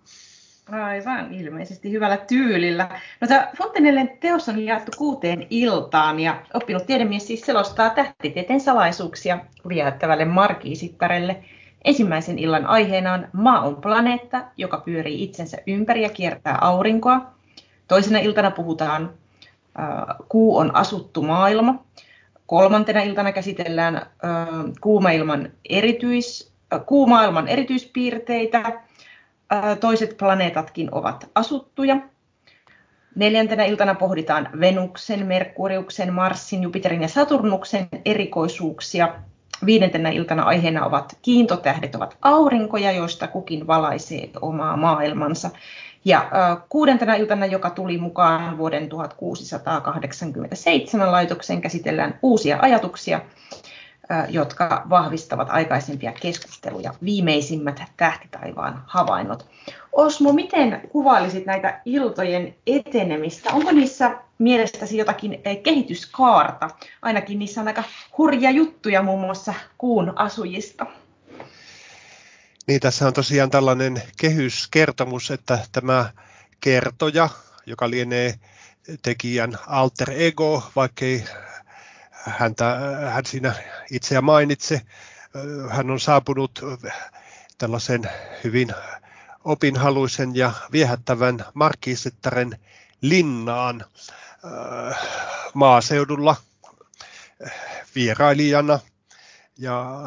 Aivan, 0.72 1.34
ilmeisesti 1.34 1.92
hyvällä 1.92 2.18
tyylillä. 2.18 2.90
No, 3.22 3.28
Fontenellen 3.58 4.18
teos 4.20 4.50
on 4.50 4.66
jaettu 4.66 4.92
kuuteen 4.98 5.48
iltaan 5.50 6.20
ja 6.20 6.42
oppinut 6.54 6.86
tiedemies 6.86 7.28
siis 7.28 7.42
selostaa 7.42 7.90
tähtitieteen 7.90 8.60
salaisuuksia 8.60 9.40
viehättävälle 9.68 10.26
markiisittarelle. 10.26 11.44
Ensimmäisen 11.86 12.40
illan 12.40 12.66
aiheena 12.66 13.14
on 13.14 13.28
Maa 13.34 13.62
on 13.62 13.76
planeetta, 13.76 14.44
joka 14.58 14.78
pyörii 14.78 15.24
itsensä 15.24 15.58
ympäri 15.68 16.04
ja 16.04 16.10
kiertää 16.10 16.58
aurinkoa. 16.62 17.34
Toisena 17.88 18.20
iltana 18.20 18.52
puhutaan 18.52 19.14
äh, 19.80 20.16
Kuu 20.30 20.58
on 20.58 20.76
asuttu 20.76 21.22
maailma. 21.22 21.84
Kolmantena 22.46 23.02
iltana 23.02 23.32
käsitellään 23.32 23.96
äh, 23.96 24.04
kuumailman, 24.82 25.52
erityis, 25.70 26.54
äh, 26.74 26.82
kuumaailman 26.86 27.48
erityispiirteitä 27.48 28.82
toiset 29.80 30.18
planeetatkin 30.18 30.90
ovat 30.92 31.30
asuttuja. 31.36 31.98
Neljäntenä 33.16 33.66
iltana 33.66 33.96
pohditaan 33.96 34.50
Venuksen, 34.60 35.26
Merkuriuksen, 35.26 36.14
Marsin, 36.14 36.64
Jupiterin 36.64 37.02
ja 37.02 37.08
Saturnuksen 37.08 37.88
erikoisuuksia. 38.06 39.14
Viidentenä 39.66 40.10
iltana 40.10 40.44
aiheena 40.44 40.86
ovat 40.86 41.18
kiintotähdet 41.22 41.96
ovat 41.96 42.18
aurinkoja, 42.22 42.92
joista 42.92 43.28
kukin 43.28 43.68
valaisee 43.68 44.30
omaa 44.42 44.78
maailmansa. 44.78 45.50
Ja 46.06 46.30
kuudentena 46.70 47.16
iltana, 47.16 47.46
joka 47.46 47.70
tuli 47.70 47.98
mukaan 47.98 48.58
vuoden 48.58 48.90
1687 48.90 51.12
laitokseen, 51.12 51.62
käsitellään 51.62 52.20
uusia 52.22 52.58
ajatuksia 52.62 53.22
jotka 54.30 54.86
vahvistavat 54.90 55.48
aikaisempia 55.52 56.12
keskusteluja, 56.12 56.94
viimeisimmät 57.04 57.82
tähtitaivaan 57.98 58.84
havainnot. 58.88 59.50
Osmo, 59.92 60.34
miten 60.34 60.82
kuvailisit 60.92 61.46
näitä 61.46 61.82
iltojen 61.86 62.56
etenemistä? 62.68 63.50
Onko 63.54 63.72
niissä 63.72 64.18
mielestäsi 64.40 64.98
jotakin 64.98 65.42
kehityskaarta? 65.64 66.70
Ainakin 67.02 67.40
niissä 67.40 67.62
on 67.62 67.68
aika 67.68 67.84
hurja 68.18 68.52
juttuja 68.52 69.04
muun 69.04 69.22
muassa 69.22 69.54
kuun 69.78 70.14
asujista. 70.16 70.86
Niin, 72.68 72.80
tässä 72.80 73.08
on 73.08 73.14
tosiaan 73.14 73.50
tällainen 73.50 74.02
kehyskertomus, 74.18 75.32
että 75.32 75.60
tämä 75.72 76.10
kertoja, 76.62 77.30
joka 77.66 77.90
lienee 77.90 78.34
tekijän 79.02 79.58
alter 79.68 80.12
ego, 80.12 80.64
vaikkei 80.76 81.24
häntä, 82.26 82.80
hän 83.14 83.26
siinä 83.26 83.54
itseä 83.92 84.22
mainitse. 84.22 84.82
Hän 85.70 85.92
on 85.92 86.00
saapunut 86.00 86.62
tällaisen 87.58 88.10
hyvin 88.44 88.70
opinhaluisen 89.44 90.36
ja 90.36 90.52
viehättävän 90.72 91.46
markkisettaren 91.54 92.60
linnaan 93.02 93.86
maaseudulla 95.54 96.36
vierailijana. 97.96 98.80
Ja 99.58 100.02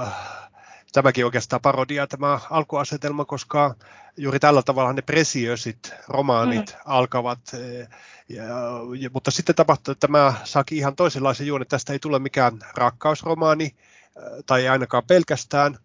tämäkin 0.93 1.25
oikeastaan 1.25 1.63
parodia 1.63 2.07
tämä 2.07 2.41
alkuasetelma, 2.51 3.25
koska 3.25 3.75
juuri 4.17 4.39
tällä 4.39 4.63
tavalla 4.63 4.93
ne 4.93 5.03
presiösit 5.03 5.95
romaanit 6.09 6.73
mm. 6.73 6.81
alkavat. 6.85 7.41
Ja, 8.29 8.45
ja, 8.99 9.11
mutta 9.13 9.31
sitten 9.31 9.55
tapahtuu, 9.55 9.93
että 9.93 10.07
tämä 10.07 10.35
saakin 10.45 10.79
ihan 10.79 10.97
toisenlaisen 10.97 11.47
juon, 11.47 11.63
että 11.63 11.77
tästä 11.77 11.93
ei 11.93 11.99
tule 11.99 12.19
mikään 12.19 12.59
rakkausromaani, 12.75 13.77
tai 14.47 14.61
ei 14.61 14.69
ainakaan 14.69 15.03
pelkästään, 15.07 15.79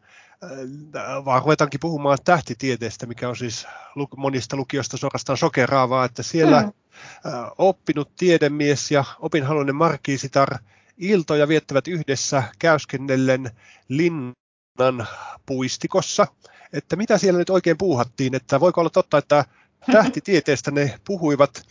vaan 1.25 1.41
ruvetaankin 1.41 1.79
puhumaan 1.79 2.17
tähtitieteestä, 2.25 3.05
mikä 3.05 3.29
on 3.29 3.35
siis 3.35 3.67
monista 4.17 4.55
lukiosta 4.55 4.97
suorastaan 4.97 5.37
sokeraavaa, 5.37 6.05
että 6.05 6.23
siellä 6.23 6.61
mm. 6.61 6.71
oppinut 7.57 8.15
tiedemies 8.15 8.91
ja 8.91 9.03
opinhaluinen 9.19 9.75
markiisitar 9.75 10.57
iltoja 10.97 11.47
viettävät 11.47 11.87
yhdessä 11.87 12.43
käyskennellen 12.59 13.51
linnan 14.81 15.07
puistikossa. 15.45 16.27
Että 16.73 16.95
mitä 16.95 17.17
siellä 17.17 17.37
nyt 17.37 17.49
oikein 17.49 17.77
puuhattiin, 17.77 18.35
että 18.35 18.59
voiko 18.59 18.81
olla 18.81 18.89
totta, 18.89 19.17
että 19.17 19.45
tähtitieteestä 19.91 20.71
ne 20.71 20.99
puhuivat. 21.05 21.63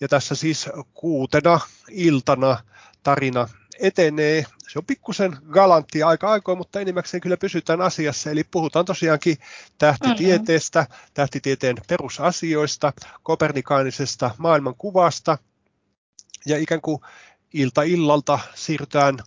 Ja 0.00 0.08
tässä 0.08 0.34
siis 0.34 0.68
kuutena 0.94 1.60
iltana 1.90 2.58
tarina 3.02 3.48
etenee. 3.80 4.44
Se 4.68 4.78
on 4.78 4.84
pikkusen 4.86 5.38
galantti 5.50 6.02
aika 6.02 6.30
aikoin, 6.30 6.58
mutta 6.58 6.80
enimmäkseen 6.80 7.20
kyllä 7.20 7.36
pysytään 7.36 7.80
asiassa. 7.80 8.30
Eli 8.30 8.44
puhutaan 8.44 8.84
tosiaankin 8.84 9.36
tähtitieteestä, 9.78 10.80
mm-hmm. 10.80 11.10
tähtitieteen 11.14 11.76
perusasioista, 11.88 12.92
kopernikaanisesta 13.22 14.30
maailmankuvasta. 14.38 15.38
Ja 16.46 16.58
ikään 16.58 16.80
kuin 16.80 17.00
ilta 17.52 17.82
illalta 17.82 18.38
siirrytään 18.54 19.18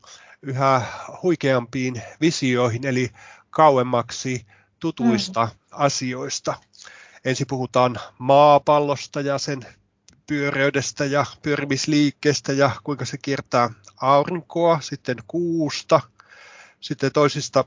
yhä 0.41 0.81
huikeampiin 1.23 2.01
visioihin, 2.21 2.85
eli 2.85 3.09
kauemmaksi 3.49 4.45
tutuista 4.79 5.45
mm. 5.45 5.51
asioista. 5.71 6.53
Ensin 7.25 7.47
puhutaan 7.47 7.99
maapallosta 8.19 9.21
ja 9.21 9.37
sen 9.37 9.59
pyöreydestä 10.27 11.05
ja 11.05 11.25
pyörimisliikkeestä 11.41 12.53
ja 12.53 12.71
kuinka 12.83 13.05
se 13.05 13.17
kiertää 13.17 13.69
aurinkoa, 14.01 14.79
sitten 14.81 15.17
kuusta, 15.27 16.01
sitten 16.79 17.11
toisista 17.11 17.65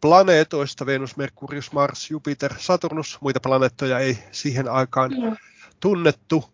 planeetoista, 0.00 0.86
Venus, 0.86 1.16
Merkurius, 1.16 1.72
Mars, 1.72 2.10
Jupiter, 2.10 2.54
Saturnus, 2.58 3.18
muita 3.20 3.40
planeettoja 3.40 3.98
ei 3.98 4.18
siihen 4.32 4.68
aikaan 4.68 5.10
mm. 5.10 5.36
tunnettu. 5.80 6.53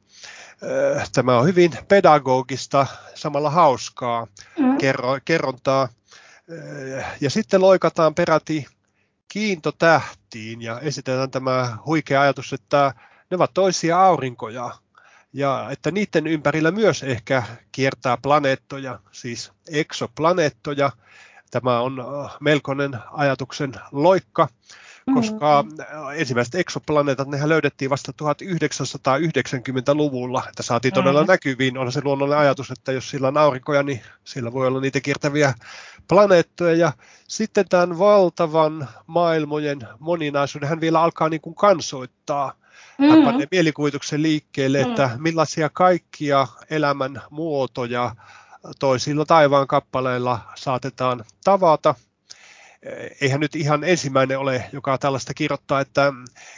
Äh, 0.62 1.10
tämä 1.12 1.38
on 1.38 1.46
hyvin 1.46 1.72
pedagogista, 1.88 2.86
samalla 3.14 3.50
hauskaa 3.50 4.26
mm. 4.58 4.76
kerrontaa. 5.24 5.88
Äh, 7.02 7.16
ja 7.20 7.30
sitten 7.30 7.60
loikataan 7.60 8.14
peräti 8.14 8.66
kiintotähtiin 9.28 10.62
ja 10.62 10.80
esitetään 10.80 11.30
tämä 11.30 11.78
huikea 11.86 12.20
ajatus, 12.20 12.52
että 12.52 12.94
ne 13.30 13.34
ovat 13.34 13.54
toisia 13.54 14.00
aurinkoja 14.00 14.70
ja 15.32 15.66
että 15.70 15.90
niiden 15.90 16.26
ympärillä 16.26 16.70
myös 16.70 17.02
ehkä 17.02 17.42
kiertää 17.72 18.16
planeettoja, 18.22 18.98
siis 19.12 19.52
eksoplaneettoja. 19.70 20.90
Tämä 21.50 21.80
on 21.80 22.00
äh, 22.00 22.36
melkoinen 22.40 22.98
ajatuksen 23.12 23.72
loikka, 23.92 24.48
koska 25.14 25.62
mm-hmm. 25.62 25.78
ensimmäiset 26.14 26.54
eksoplaneetat 26.54 27.28
nehän 27.28 27.48
löydettiin 27.48 27.90
vasta 27.90 28.12
1990-luvulla, 28.22 30.42
että 30.48 30.62
saatiin 30.62 30.94
todella 30.94 31.20
mm-hmm. 31.20 31.32
näkyviin. 31.32 31.78
On 31.78 31.92
se 31.92 32.00
luonnollinen 32.04 32.40
ajatus, 32.40 32.70
että 32.70 32.92
jos 32.92 33.10
sillä 33.10 33.28
on 33.28 33.36
aurinkoja, 33.36 33.82
niin 33.82 34.00
sillä 34.24 34.52
voi 34.52 34.66
olla 34.66 34.80
niitä 34.80 35.00
kiertäviä 35.00 35.54
planeettoja. 36.08 36.74
Ja 36.74 36.92
sitten 37.28 37.68
tämän 37.68 37.98
valtavan 37.98 38.88
maailmojen 39.06 39.78
moninaisuuden 39.98 40.68
hän 40.68 40.80
vielä 40.80 41.02
alkaa 41.02 41.28
niin 41.28 41.40
kuin 41.40 41.54
kansoittaa. 41.54 42.52
Hän 42.98 43.10
mm-hmm. 43.10 43.24
panee 43.24 43.46
mielikuvituksen 43.50 44.22
liikkeelle, 44.22 44.80
että 44.80 45.10
mm. 45.14 45.22
millaisia 45.22 45.70
kaikkia 45.72 46.46
elämän 46.70 47.22
muotoja 47.30 48.14
toisilla 48.78 49.24
taivaan 49.24 49.66
kappaleilla 49.66 50.40
saatetaan 50.54 51.24
tavata– 51.44 51.94
eihän 53.20 53.40
nyt 53.40 53.56
ihan 53.56 53.84
ensimmäinen 53.84 54.38
ole, 54.38 54.64
joka 54.72 54.98
tällaista 54.98 55.34
kirjoittaa, 55.34 55.80
että 55.80 56.12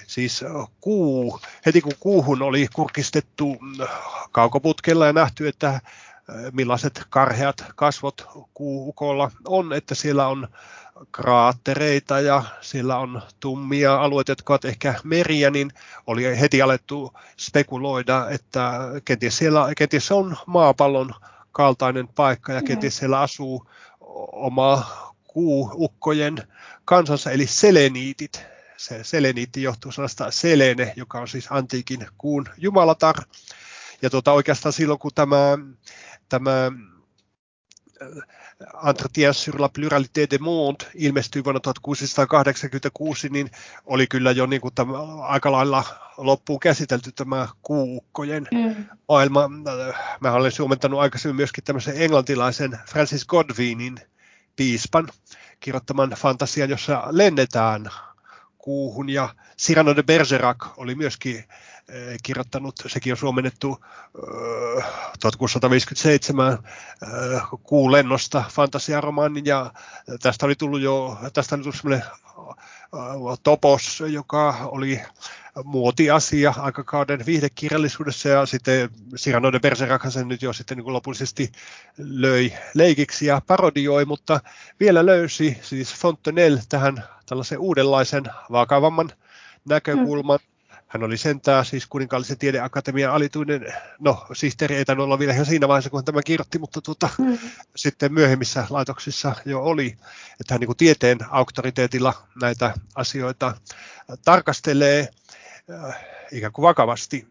siis 0.07 0.45
kuu, 0.81 1.41
heti 1.67 1.81
kun 1.81 1.93
kuuhun 2.01 2.43
oli 2.43 2.69
kurkistettu 2.73 3.57
kaukoputkella 4.33 5.07
ja 5.07 5.13
nähty, 5.13 5.49
että 5.49 5.81
millaiset 6.53 7.03
karheat 7.11 7.65
kasvot 7.77 8.27
kuukolla 8.55 9.31
on, 9.47 9.73
että 9.73 9.95
siellä 9.95 10.29
on 10.29 10.49
kraattereita 11.13 12.21
ja 12.21 12.43
siellä 12.61 12.99
on 12.99 13.23
tummia 13.41 14.03
alueita, 14.03 14.33
jotka 14.33 14.53
ovat 14.53 14.65
ehkä 14.65 14.95
meriä, 15.05 15.51
niin 15.51 15.71
oli 16.07 16.41
heti 16.41 16.63
alettu 16.63 17.13
spekuloida, 17.37 18.27
että 18.31 18.73
kenties 19.05 19.39
siellä 19.39 19.67
kenties 19.77 20.13
on 20.13 20.37
maapallon 20.47 21.15
kaltainen 21.53 22.09
paikka 22.09 22.53
ja 22.53 22.61
mm. 22.61 22.67
kenties 22.67 22.97
siellä 22.97 23.21
asuu 23.21 23.67
oma 24.33 24.85
kuuukkojen 25.33 26.37
kansansa, 26.85 27.31
eli 27.31 27.47
seleniitit. 27.47 28.45
Se 28.77 29.05
seleniitti 29.05 29.63
johtuu 29.63 29.93
sanasta 29.93 30.31
selene, 30.31 30.93
joka 30.97 31.21
on 31.21 31.29
siis 31.29 31.47
antiikin 31.51 32.07
kuun 32.19 32.47
jumalatar. 32.57 33.17
Ja 34.03 34.11
tuota, 34.11 34.33
oikeastaan 34.33 34.73
silloin, 34.73 34.99
kun 34.99 35.11
tämä, 35.15 35.59
tämä 36.29 36.67
äh, 38.03 38.89
Entretien 38.89 39.35
sur 39.35 39.61
la 39.61 39.69
pluralité 39.69 40.27
des 40.31 40.41
mondes 40.41 40.89
ilmestyi 40.95 41.45
vuonna 41.45 41.61
1686, 41.61 43.29
niin 43.29 43.51
oli 43.87 44.07
kyllä 44.07 44.31
jo 44.31 44.47
niin 44.47 44.61
kuin 44.61 44.75
tämä, 44.75 44.93
aika 45.23 45.53
lailla 45.53 45.85
loppuun 46.17 46.61
käsitelty 46.61 47.13
tämä 47.13 47.49
kuukkojen 47.63 48.49
mm. 48.53 48.85
maailma. 49.09 49.49
Mä 50.21 50.33
olen 50.33 50.53
suomentanut 50.53 51.01
aikaisemmin 51.01 51.37
myöskin 51.37 51.65
tämmöisen 51.65 52.03
englantilaisen 52.03 52.79
Francis 52.91 53.27
Godwinin 53.27 54.12
piispan 54.57 55.09
kirjoittaman 55.61 56.11
fantasian, 56.11 56.71
jossa 56.71 57.05
lennetään 57.11 57.91
kuuhun. 58.59 59.09
Ja 59.09 59.35
Cyrano 59.59 59.97
de 59.97 60.03
Bergerac 60.03 60.67
oli 60.77 60.95
myöskin 60.95 61.37
eh, 61.89 62.17
kirjoittanut, 62.23 62.75
sekin 62.87 63.13
on 63.13 63.17
suomennettu 63.17 63.85
1657 65.21 66.53
eh, 66.53 66.59
eh, 67.35 67.43
kuulennosta 67.63 68.45
fantasiaromaanin. 68.51 69.47
Ja 69.47 69.73
tästä 70.23 70.47
oli 70.47 70.55
tullut 70.55 70.81
jo, 70.81 71.19
tästä 71.33 71.55
oli 71.55 71.63
tullut 71.63 72.01
topos, 73.43 74.03
joka 74.07 74.57
oli 74.63 75.01
muotiasia 75.65 76.55
aikakauden 76.59 77.27
viihdekirjallisuudessa 77.27 78.29
ja 78.29 78.47
sitten 78.47 78.91
Cyrano 79.17 79.53
de 79.53 79.61
Bergerac 79.61 80.11
sen 80.13 80.29
nyt 80.29 80.43
jo 80.43 80.53
sitten 80.53 80.79
niin 80.79 80.93
lopullisesti 80.93 81.53
löi 81.99 82.53
leikiksi 82.75 83.27
ja 83.27 83.43
parodioi, 83.47 84.05
mutta 84.05 84.41
vielä 84.81 85.07
löysi 85.07 85.59
siis 85.63 85.95
Fontenelle 85.95 86.63
tähän 86.69 87.05
tällaisen 87.27 87.59
uudenlaisen 87.59 88.25
vakavamman 88.53 89.11
näkökulman. 89.69 90.39
Hän 90.93 91.03
oli 91.03 91.17
sentään 91.17 91.65
siis 91.65 91.87
kuninkaallisen 91.87 92.39
tiedeakatemian 92.39 93.13
alituinen, 93.13 93.75
no 94.01 94.27
sihteeri 94.33 94.77
ei 94.77 94.85
tainnut 94.85 95.05
olla 95.05 95.19
vielä 95.19 95.33
ihan 95.33 95.47
siinä 95.47 95.69
vaiheessa, 95.69 95.91
kun 95.91 95.99
hän 95.99 96.05
tämän 96.05 96.23
kirjoitti, 96.25 96.59
mutta 96.59 96.81
tuota, 96.81 97.09
mm. 97.19 97.39
sitten 97.77 98.13
myöhemmissä 98.13 98.67
laitoksissa 98.71 99.35
jo 99.45 99.63
oli, 99.63 99.87
että 100.41 100.55
hän 100.55 100.61
niin 100.61 100.67
kuin 100.67 100.77
tieteen 100.77 101.19
auktoriteetilla 101.31 102.15
näitä 102.43 102.75
asioita 102.95 103.57
tarkastelee. 104.25 105.09
Äh, 105.71 106.05
ikään 106.33 106.53
kuin 106.53 106.63
vakavasti 106.63 107.29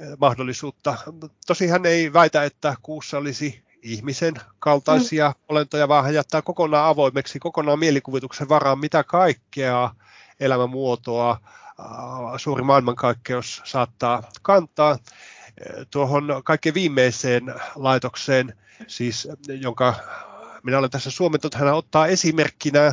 äh, 0.00 0.08
mahdollisuutta. 0.20 0.98
Tosi 1.46 1.66
hän 1.68 1.86
ei 1.86 2.12
väitä, 2.12 2.44
että 2.44 2.74
kuussa 2.82 3.18
olisi 3.18 3.62
ihmisen 3.82 4.34
kaltaisia 4.58 5.28
mm. 5.28 5.34
olentoja, 5.48 5.88
vaan 5.88 6.04
hän 6.04 6.14
jättää 6.14 6.42
kokonaan 6.42 6.88
avoimeksi, 6.88 7.38
kokonaan 7.38 7.78
mielikuvituksen 7.78 8.48
varaan, 8.48 8.78
mitä 8.78 9.04
kaikkea 9.04 9.90
elämänmuotoa 10.40 11.30
äh, 11.30 11.38
suuri 12.36 12.62
maailmankaikkeus 12.62 13.62
saattaa 13.64 14.22
kantaa. 14.42 14.98
Tuohon 15.90 16.42
kaikkein 16.44 16.74
viimeiseen 16.74 17.54
laitokseen, 17.74 18.54
siis 18.86 19.28
jonka 19.60 19.94
minä 20.62 20.78
olen 20.78 20.90
tässä 20.90 21.10
suomentanut, 21.10 21.54
hän 21.54 21.74
ottaa 21.74 22.06
esimerkkinä 22.06 22.92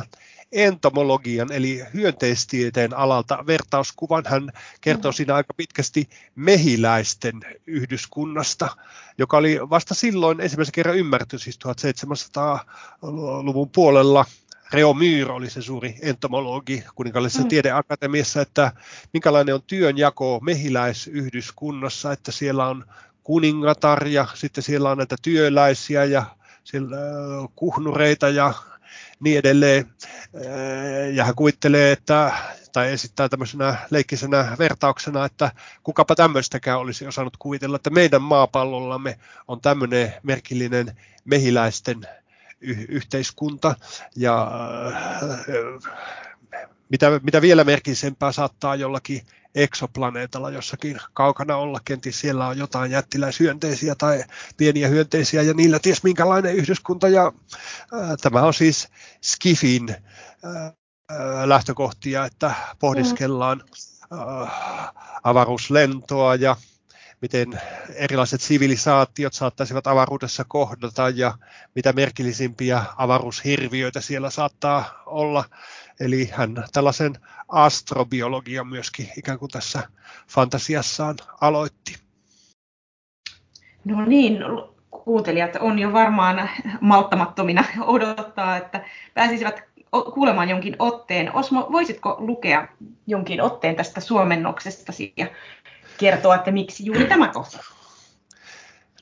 entomologian 0.52 1.52
eli 1.52 1.82
hyönteistieteen 1.94 2.96
alalta 2.96 3.44
vertauskuvan. 3.46 4.24
Hän 4.26 4.50
kertoo 4.80 5.12
siinä 5.12 5.34
aika 5.34 5.54
pitkästi 5.54 6.08
mehiläisten 6.34 7.40
yhdyskunnasta, 7.66 8.76
joka 9.18 9.36
oli 9.36 9.58
vasta 9.70 9.94
silloin 9.94 10.40
ensimmäisen 10.40 10.72
kerran 10.72 10.96
ymmärretty, 10.96 11.38
siis 11.38 11.58
1700-luvun 11.66 13.70
puolella. 13.70 14.24
Reo 14.72 14.94
Myhr 14.94 15.30
oli 15.30 15.50
se 15.50 15.62
suuri 15.62 15.94
entomologi 16.02 16.84
kuninkaallisessa 16.94 17.42
mm. 17.42 17.48
tiedeakatemiassa, 17.48 18.40
että 18.40 18.72
minkälainen 19.12 19.54
on 19.54 19.62
työnjako 19.66 20.40
mehiläisyhdyskunnassa, 20.42 22.12
että 22.12 22.32
siellä 22.32 22.66
on 22.66 22.84
kuningatar 23.22 24.06
ja 24.06 24.26
sitten 24.34 24.64
siellä 24.64 24.90
on 24.90 24.98
näitä 24.98 25.16
työläisiä 25.22 26.04
ja 26.04 26.24
siellä 26.64 26.96
kuhnureita 27.56 28.28
ja 28.28 28.54
niin 29.20 29.38
edelleen. 29.38 29.86
Ja 31.12 31.24
hän 31.24 31.34
kuvittelee, 31.34 31.92
että, 31.92 32.32
tai 32.72 32.92
esittää 32.92 33.28
tämmöisenä 33.28 33.76
leikkisenä 33.90 34.56
vertauksena, 34.58 35.24
että 35.24 35.50
kukapa 35.82 36.14
tämmöistäkään 36.14 36.78
olisi 36.78 37.06
osannut 37.06 37.36
kuvitella, 37.36 37.76
että 37.76 37.90
meidän 37.90 38.22
maapallollamme 38.22 39.18
on 39.48 39.60
tämmöinen 39.60 40.14
merkillinen 40.22 40.96
mehiläisten 41.24 42.00
yhteiskunta. 42.88 43.74
Ja 44.16 44.50
mitä, 46.88 47.20
mitä 47.22 47.42
vielä 47.42 47.64
merkisempää 47.64 48.32
saattaa 48.32 48.76
jollakin 48.76 49.22
eksoplaneetalla 49.54 50.50
jossakin 50.50 50.98
kaukana 51.12 51.56
olla. 51.56 51.80
Kenties 51.84 52.20
siellä 52.20 52.46
on 52.46 52.58
jotain 52.58 52.90
jättiläishyönteisiä 52.90 53.94
tai 53.94 54.24
pieniä 54.56 54.88
hyönteisiä 54.88 55.42
ja 55.42 55.54
niillä 55.54 55.78
ties 55.78 56.02
minkälainen 56.02 56.54
yhdyskunta. 56.54 57.08
Ja, 57.08 57.32
ää, 57.92 58.16
tämä 58.16 58.42
on 58.42 58.54
siis 58.54 58.88
Skifin 59.22 59.96
ää, 60.44 60.72
lähtökohtia, 61.48 62.24
että 62.24 62.54
pohdiskellaan 62.78 63.62
ää, 64.10 64.92
avaruuslentoa 65.24 66.34
ja 66.34 66.56
miten 67.22 67.60
erilaiset 67.94 68.40
sivilisaatiot 68.40 69.32
saattaisivat 69.32 69.86
avaruudessa 69.86 70.44
kohdata 70.48 71.08
ja 71.08 71.34
mitä 71.74 71.92
merkillisimpiä 71.92 72.82
avaruushirviöitä 72.96 74.00
siellä 74.00 74.30
saattaa 74.30 75.02
olla. 75.06 75.44
Eli 76.00 76.30
hän 76.32 76.64
tällaisen 76.72 77.12
astrobiologian 77.48 78.66
myöskin 78.66 79.08
ikään 79.16 79.38
kuin 79.38 79.50
tässä 79.50 79.88
fantasiassaan 80.28 81.16
aloitti. 81.40 81.96
No 83.84 84.04
niin, 84.04 84.38
kuuntelijat 84.90 85.56
on 85.60 85.78
jo 85.78 85.92
varmaan 85.92 86.50
malttamattomina 86.80 87.64
odottaa, 87.80 88.56
että 88.56 88.84
pääsisivät 89.14 89.62
kuulemaan 90.14 90.48
jonkin 90.48 90.76
otteen. 90.78 91.34
Osmo, 91.34 91.68
voisitko 91.72 92.16
lukea 92.18 92.68
jonkin 93.06 93.40
otteen 93.40 93.76
tästä 93.76 94.00
suomennoksestasi 94.00 95.12
ja 95.16 95.26
kertoa, 95.98 96.34
että 96.34 96.50
miksi 96.50 96.84
juuri 96.86 97.06
tämä 97.06 97.28
kohta? 97.28 97.58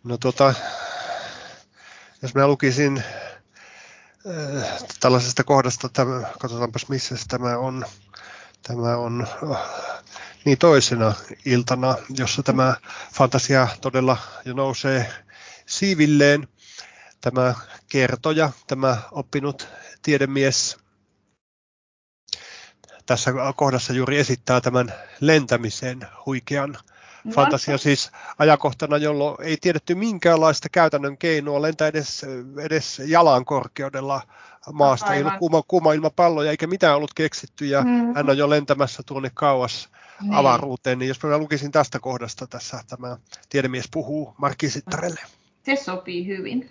No 0.05 0.19
tota, 0.19 0.55
jos 2.23 2.35
mä 2.35 2.47
lukisin 2.47 3.03
äh, 4.59 4.83
tällaisesta 5.01 5.45
kohdasta, 5.45 5.89
tämä, 5.89 6.21
katsotaanpas 6.39 6.89
missä 6.89 7.15
tämä 7.29 7.59
on, 7.59 7.85
tämä 8.63 8.97
on 8.97 9.27
äh, 9.51 9.59
niin 10.45 10.59
toisena 10.59 11.15
iltana, 11.45 11.95
jossa 12.17 12.43
tämä 12.43 12.75
fantasia 13.15 13.69
todella 13.81 14.17
jo 14.45 14.55
nousee 14.55 15.13
siivilleen. 15.67 16.49
Tämä 17.21 17.55
kertoja, 17.89 18.51
tämä 18.67 18.97
oppinut 19.13 19.69
tiedemies 20.03 20.84
tässä 23.07 23.33
kohdassa 23.57 23.93
juuri 23.93 24.19
esittää 24.19 24.61
tämän 24.61 24.93
lentämisen 25.21 26.01
huikean 26.27 26.77
no. 27.25 27.33
fantasia 27.33 27.79
siis 27.79 28.11
ajankohtana, 28.39 28.97
jolloin 28.97 29.37
ei 29.41 29.57
tiedetty 29.61 29.95
minkäänlaista 29.95 30.69
käytännön 30.69 31.19
keinoa 31.19 31.63
lentää 31.63 31.89
edes, 31.89 32.27
edes 32.61 33.03
jalan 33.07 33.45
korkeudella 33.45 34.23
maasta. 34.73 35.07
Aivan. 35.07 35.17
Ei 35.17 35.23
ollut 35.23 35.39
kuuma, 35.39 35.63
kuuma 35.69 35.93
ilmapalloja 35.93 36.51
eikä 36.51 36.67
mitään 36.67 36.97
ollut 36.97 37.15
keksitty 37.15 37.67
ja 37.67 37.83
mm. 37.83 38.15
hän 38.15 38.31
on 38.31 38.39
jo 38.39 38.51
lentämässä 38.51 39.03
tuonne 39.07 39.31
kauas 39.35 39.89
niin. 40.21 40.35
avaruuteen. 40.35 40.99
Niin 40.99 41.09
jos 41.09 41.23
mä 41.23 41.39
lukisin 41.39 41.73
tästä 41.73 42.01
kohdasta 42.01 42.47
tässä, 42.47 42.81
tämä 42.89 43.17
tiedemies 43.49 43.89
puhuu 43.91 44.35
Markisittarelle. 44.39 45.21
Se 45.63 45.77
sopii 45.77 46.27
hyvin. 46.27 46.71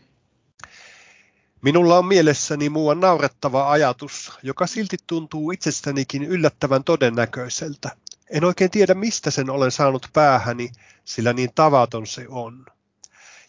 Minulla 1.63 1.97
on 1.97 2.05
mielessäni 2.05 2.69
muuan 2.69 2.99
naurettava 2.99 3.71
ajatus, 3.71 4.31
joka 4.43 4.67
silti 4.67 4.97
tuntuu 5.07 5.51
itsestänikin 5.51 6.23
yllättävän 6.23 6.83
todennäköiseltä. 6.83 7.89
En 8.29 8.43
oikein 8.43 8.71
tiedä, 8.71 8.93
mistä 8.93 9.31
sen 9.31 9.49
olen 9.49 9.71
saanut 9.71 10.07
päähäni, 10.13 10.71
sillä 11.05 11.33
niin 11.33 11.49
tavaton 11.55 12.07
se 12.07 12.25
on. 12.29 12.65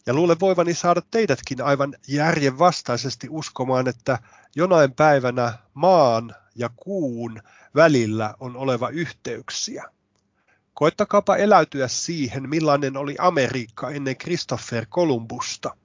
Ja 0.06 0.14
luulen 0.14 0.40
voivani 0.40 0.74
saada 0.74 1.02
teidätkin 1.10 1.62
aivan 1.62 1.94
järjen 2.08 2.58
vastaisesti 2.58 3.26
uskomaan, 3.30 3.88
että 3.88 4.18
jonain 4.56 4.92
päivänä 4.92 5.58
maan 5.74 6.34
ja 6.54 6.70
kuun 6.76 7.42
välillä 7.74 8.34
on 8.40 8.56
oleva 8.56 8.88
yhteyksiä. 8.88 9.84
Koittakaapa 10.74 11.36
eläytyä 11.36 11.88
siihen, 11.88 12.48
millainen 12.48 12.96
oli 12.96 13.16
Amerikka 13.18 13.90
ennen 13.90 14.16
Christopher 14.16 14.86
Columbusta– 14.86 15.76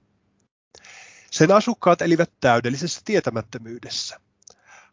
sen 1.30 1.52
asukkaat 1.52 2.02
elivät 2.02 2.30
täydellisessä 2.40 3.00
tietämättömyydessä. 3.04 4.20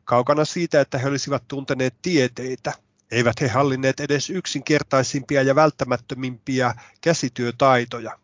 Kaukana 0.03 0.45
siitä, 0.45 0.81
että 0.81 0.97
he 0.97 1.07
olisivat 1.07 1.43
tunteneet 1.47 1.95
tieteitä, 2.01 2.73
eivät 3.11 3.41
he 3.41 3.47
hallinneet 3.47 3.99
edes 3.99 4.29
yksinkertaisimpia 4.29 5.43
ja 5.43 5.55
välttämättömimpiä 5.55 6.75
käsityötaitoja. 7.01 8.19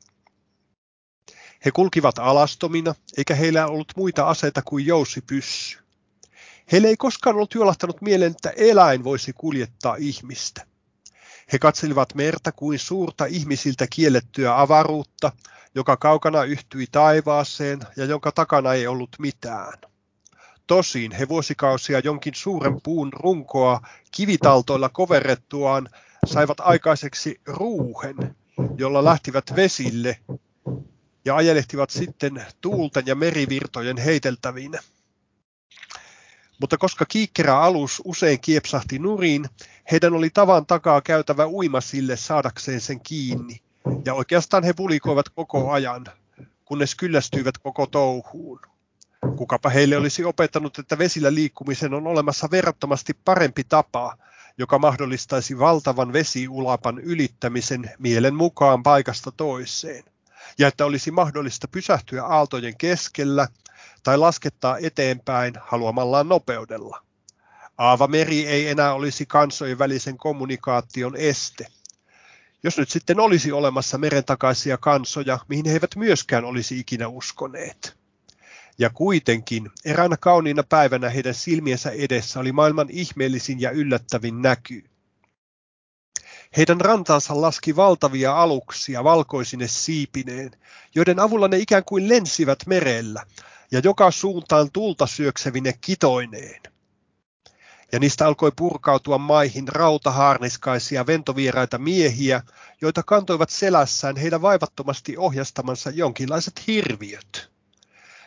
He 1.66 1.72
kulkivat 1.72 2.20
alastomina, 2.20 2.96
eikä 3.18 3.36
heillä 3.36 3.68
ollut 3.68 3.94
muita 3.96 4.24
aseita 4.24 4.62
kuin 4.62 4.86
jousipyssy. 4.86 5.80
Heille 6.72 6.88
ei 6.88 6.98
koskaan 6.98 7.36
ollut 7.36 7.54
juolahtanut 7.54 8.02
mieleen, 8.02 8.32
että 8.32 8.50
eläin 8.50 9.04
voisi 9.04 9.34
kuljettaa 9.34 9.96
ihmistä. 9.96 10.66
He 11.54 11.60
katselivat 11.60 12.16
merta 12.16 12.52
kuin 12.52 12.80
suurta 12.80 13.26
ihmisiltä 13.26 13.88
kiellettyä 13.88 14.62
avaruutta, 14.62 15.32
joka 15.76 15.98
kaukana 15.98 16.44
yhtyi 16.44 16.88
taivaaseen 16.92 17.80
ja 17.98 18.06
jonka 18.06 18.32
takana 18.32 18.74
ei 18.74 18.88
ollut 18.88 19.10
mitään. 19.20 19.74
Tosin 20.68 21.12
he 21.12 21.28
vuosikausia 21.28 22.00
jonkin 22.00 22.36
suuren 22.36 22.82
puun 22.82 23.14
runkoa 23.14 23.82
kivitaltoilla 24.12 24.90
koverrettuaan 24.90 25.90
saivat 26.26 26.60
aikaiseksi 26.60 27.42
ruuhen, 27.46 28.36
jolla 28.78 29.04
lähtivät 29.04 29.56
vesille 29.56 30.20
ja 31.26 31.36
ajelehtivat 31.36 31.90
sitten 31.90 32.46
tuulten 32.62 33.04
ja 33.06 33.16
merivirtojen 33.16 33.98
heiteltävinä. 33.98 34.80
Mutta 36.62 36.78
koska 36.78 37.06
kiikkerä 37.06 37.60
alus 37.60 38.02
usein 38.06 38.40
kiepsahti 38.40 39.00
nurin, 39.00 39.46
heidän 39.92 40.14
oli 40.14 40.30
tavan 40.30 40.66
takaa 40.66 41.02
käytävä 41.02 41.48
uima 41.48 41.82
sille 41.82 42.18
saadakseen 42.18 42.82
sen 42.82 43.00
kiinni, 43.00 43.62
ja 44.06 44.14
oikeastaan 44.14 44.64
he 44.64 44.74
pulikoivat 44.74 45.30
koko 45.30 45.72
ajan, 45.72 46.06
kunnes 46.66 46.96
kyllästyivät 46.96 47.58
koko 47.58 47.88
touhuun. 47.88 48.60
Kukapa 49.38 49.70
heille 49.70 49.98
olisi 49.98 50.26
opettanut, 50.26 50.80
että 50.80 50.98
vesillä 50.98 51.34
liikkumisen 51.34 51.94
on 51.94 52.08
olemassa 52.08 52.48
verrattomasti 52.52 53.14
parempi 53.26 53.64
tapa, 53.64 54.18
joka 54.58 54.80
mahdollistaisi 54.80 55.60
valtavan 55.60 56.14
vesiulapan 56.14 57.00
ylittämisen 57.00 57.92
mielen 58.00 58.36
mukaan 58.36 58.84
paikasta 58.84 59.32
toiseen, 59.32 60.04
ja 60.58 60.68
että 60.68 60.86
olisi 60.86 61.12
mahdollista 61.12 61.68
pysähtyä 61.68 62.24
aaltojen 62.24 62.78
keskellä 62.78 63.48
tai 64.04 64.18
laskettaa 64.18 64.78
eteenpäin 64.78 65.54
haluamallaan 65.62 66.30
nopeudella. 66.30 67.04
Aava 67.78 68.08
meri 68.08 68.48
ei 68.48 68.68
enää 68.68 68.94
olisi 68.94 69.26
kansojen 69.26 69.80
välisen 69.80 70.18
kommunikaation 70.18 71.16
este– 71.16 71.68
jos 72.64 72.78
nyt 72.78 72.90
sitten 72.90 73.20
olisi 73.20 73.52
olemassa 73.52 73.98
merentakaisia 73.98 74.78
kansoja, 74.78 75.40
mihin 75.48 75.66
he 75.66 75.74
eivät 75.74 75.96
myöskään 75.96 76.46
olisi 76.46 76.80
ikinä 76.80 77.08
uskoneet. 77.08 77.98
Ja 78.78 78.90
kuitenkin 78.90 79.72
eräänä 79.86 80.18
kauniina 80.18 80.64
päivänä 80.64 81.10
heidän 81.10 81.34
silmiensä 81.34 81.92
edessä 81.92 82.40
oli 82.40 82.52
maailman 82.52 82.88
ihmeellisin 82.90 83.62
ja 83.62 83.72
yllättävin 83.72 84.42
näky. 84.42 84.84
Heidän 86.58 86.82
rantaansa 86.82 87.42
laski 87.42 87.76
valtavia 87.76 88.42
aluksia 88.42 89.04
valkoisine 89.04 89.68
siipineen, 89.68 90.52
joiden 90.96 91.20
avulla 91.20 91.48
ne 91.48 91.58
ikään 91.58 91.84
kuin 91.86 92.10
lensivät 92.10 92.60
merellä 92.66 93.26
ja 93.72 93.82
joka 93.84 94.12
suuntaan 94.12 94.72
tulta 94.72 95.08
syöksevine 95.08 95.74
kitoineen 95.82 96.73
ja 97.94 98.00
niistä 98.00 98.28
alkoi 98.28 98.52
purkautua 98.56 99.18
maihin 99.18 99.68
rautahaarniskaisia 99.68 101.08
ventovieraita 101.08 101.78
miehiä, 101.78 102.42
joita 102.82 103.04
kantoivat 103.04 103.50
selässään 103.50 104.16
heidän 104.16 104.42
vaivattomasti 104.42 105.18
ohjastamansa 105.18 105.90
jonkinlaiset 105.90 106.68
hirviöt. 106.68 107.52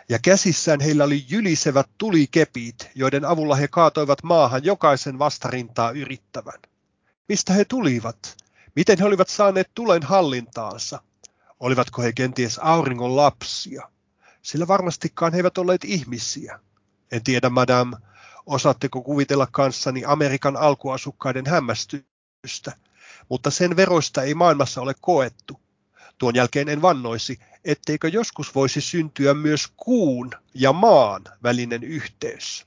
Ja 0.09 0.19
käsissään 0.19 0.81
heillä 0.81 1.05
oli 1.05 1.25
jylisevät 1.29 1.87
tulikepit, 1.99 2.91
joiden 2.95 3.25
avulla 3.25 3.55
he 3.55 3.69
kaatoivat 3.69 4.23
maahan 4.23 4.65
jokaisen 4.65 5.19
vastarintaa 5.19 5.91
yrittävän. 5.91 6.61
Mistä 7.29 7.53
he 7.53 7.65
tulivat? 7.65 8.37
Miten 8.77 8.99
he 8.99 9.05
olivat 9.05 9.29
saaneet 9.29 9.71
tulen 9.75 10.03
hallintaansa? 10.03 11.03
Olivatko 11.61 12.03
he 12.03 12.13
kenties 12.13 12.59
auringon 12.59 13.17
lapsia? 13.17 13.91
Sillä 14.43 14.69
varmastikaan 14.69 15.33
he 15.33 15.39
eivät 15.39 15.59
olleet 15.59 15.85
ihmisiä. 15.85 16.61
En 17.13 17.25
tiedä, 17.25 17.51
madame, 17.51 17.97
Osaatteko 18.47 19.03
kuvitella 19.03 19.49
kanssani 19.51 20.05
Amerikan 20.05 20.57
alkuasukkaiden 20.57 21.47
hämmästystä? 21.47 22.73
Mutta 23.29 23.51
sen 23.51 23.77
veroista 23.77 24.23
ei 24.23 24.35
maailmassa 24.35 24.81
ole 24.81 24.95
koettu. 25.01 25.61
Tuon 26.19 26.35
jälkeen 26.35 26.69
en 26.69 26.83
vannoisi, 26.83 27.39
etteikö 27.65 28.09
joskus 28.09 28.55
voisi 28.55 28.81
syntyä 28.81 29.35
myös 29.35 29.67
kuun 29.77 30.31
ja 30.55 30.73
maan 30.73 31.25
välinen 31.43 31.83
yhteys. 31.83 32.67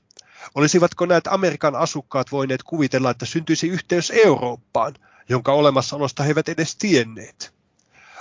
Olisivatko 0.54 1.06
näet 1.06 1.26
Amerikan 1.26 1.76
asukkaat 1.76 2.32
voineet 2.32 2.62
kuvitella, 2.62 3.10
että 3.10 3.26
syntyisi 3.26 3.68
yhteys 3.68 4.10
Eurooppaan, 4.10 4.94
jonka 5.28 5.52
olemassaolosta 5.52 6.22
he 6.22 6.28
eivät 6.28 6.48
edes 6.48 6.76
tienneet? 6.76 7.54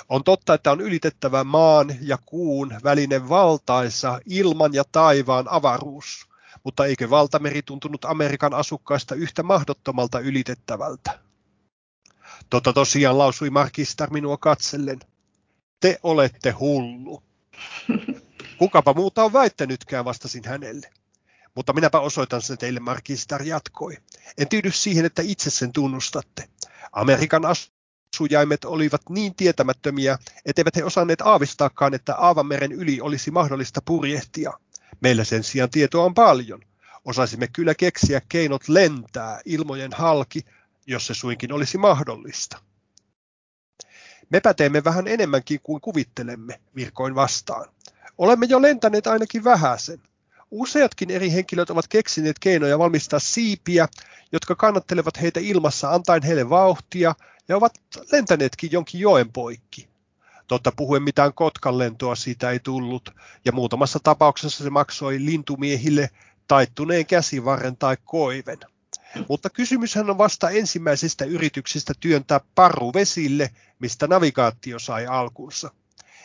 On 0.10 0.24
totta, 0.24 0.54
että 0.54 0.72
on 0.72 0.82
ylitettävä 0.82 1.44
maan 1.44 1.96
ja 2.02 2.18
kuun 2.26 2.76
välinen 2.84 3.30
valtaisa 3.30 4.20
ilman 4.26 4.74
ja 4.74 4.84
taivaan 4.92 5.46
avaruus, 5.50 6.29
mutta 6.64 6.86
eikö 6.86 7.10
valtameri 7.10 7.62
tuntunut 7.62 8.06
Amerikan 8.06 8.54
asukkaista 8.54 9.16
yhtä 9.16 9.44
mahdottomalta 9.44 10.20
ylitettävältä? 10.20 11.20
Tota 12.50 12.74
tosiaan 12.74 13.18
lausui 13.18 13.50
Markistar 13.50 14.10
minua 14.10 14.38
katsellen. 14.38 15.00
Te 15.80 16.00
olette 16.04 16.52
hullu. 16.52 17.24
Kukapa 18.60 18.94
muuta 18.94 19.24
on 19.24 19.34
väittänytkään, 19.34 20.06
vastasin 20.06 20.46
hänelle. 20.46 20.90
Mutta 21.56 21.74
minäpä 21.74 22.00
osoitan 22.00 22.42
sen 22.42 22.58
teille, 22.58 22.80
Markistar 22.80 23.44
jatkoi. 23.44 23.98
En 24.38 24.50
tyydy 24.50 24.72
siihen, 24.72 25.06
että 25.06 25.22
itse 25.22 25.50
sen 25.50 25.74
tunnustatte. 25.74 26.50
Amerikan 26.92 27.44
asujaimet 27.46 28.66
olivat 28.66 29.02
niin 29.10 29.36
tietämättömiä, 29.36 30.18
etteivät 30.46 30.76
he 30.76 30.84
osanneet 30.84 31.22
aavistaakaan, 31.22 31.94
että 31.94 32.16
Aavanmeren 32.16 32.72
yli 32.72 33.02
olisi 33.02 33.32
mahdollista 33.32 33.82
purjehtia. 33.86 34.54
Meillä 35.02 35.24
sen 35.24 35.44
sijaan 35.44 35.70
tietoa 35.70 36.06
on 36.06 36.14
paljon. 36.14 36.62
Osaisimme 37.06 37.48
kyllä 37.48 37.76
keksiä 37.76 38.22
keinot 38.30 38.70
lentää 38.70 39.42
ilmojen 39.46 39.92
halki, 39.94 40.46
jos 40.88 41.08
se 41.08 41.14
suinkin 41.14 41.54
olisi 41.54 41.78
mahdollista. 41.78 42.58
Mepä 44.30 44.54
teemme 44.54 44.84
vähän 44.84 45.08
enemmänkin 45.08 45.60
kuin 45.64 45.82
kuvittelemme, 45.82 46.60
virkoin 46.76 47.16
vastaan. 47.16 47.70
Olemme 48.18 48.46
jo 48.50 48.62
lentäneet 48.62 49.08
ainakin 49.08 49.44
vähäsen. 49.44 50.02
Useatkin 50.52 51.12
eri 51.12 51.32
henkilöt 51.32 51.70
ovat 51.70 51.88
keksineet 51.88 52.40
keinoja 52.40 52.80
valmistaa 52.80 53.20
siipiä, 53.20 53.88
jotka 54.32 54.56
kannattelevat 54.56 55.22
heitä 55.22 55.40
ilmassa 55.40 55.92
antaen 55.92 56.24
heille 56.24 56.50
vauhtia 56.50 57.16
ja 57.48 57.58
ovat 57.58 57.74
lentäneetkin 58.12 58.72
jonkin 58.72 59.02
joen 59.02 59.32
poikki. 59.32 59.89
Totta 60.50 60.72
puhuen 60.72 61.04
mitään 61.04 61.34
kotkan 61.34 61.78
lentoa 61.78 62.16
siitä 62.16 62.52
ei 62.52 62.60
tullut, 62.60 63.10
ja 63.46 63.52
muutamassa 63.52 64.00
tapauksessa 64.04 64.64
se 64.64 64.70
maksoi 64.70 65.26
lintumiehille 65.26 66.10
taittuneen 66.48 67.06
käsivarren 67.06 67.78
tai 67.78 67.98
koiven. 68.06 68.58
Mutta 69.30 69.50
kysymyshän 69.50 70.10
on 70.10 70.18
vasta 70.18 70.50
ensimmäisestä 70.50 71.26
yrityksistä 71.26 71.94
työntää 72.00 72.40
paru 72.56 72.94
vesille, 72.94 73.50
mistä 73.80 74.08
navigaatio 74.08 74.80
sai 74.80 75.08
alkunsa. 75.08 75.72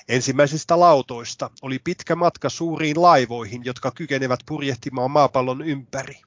Ensimmäisistä 0.08 0.80
lautoista 0.80 1.50
oli 1.62 1.78
pitkä 1.78 2.16
matka 2.16 2.48
suuriin 2.48 3.02
laivoihin, 3.02 3.64
jotka 3.64 3.90
kykenevät 3.90 4.40
purjehtimaan 4.46 5.10
maapallon 5.10 5.62
ympäri. 5.62 6.20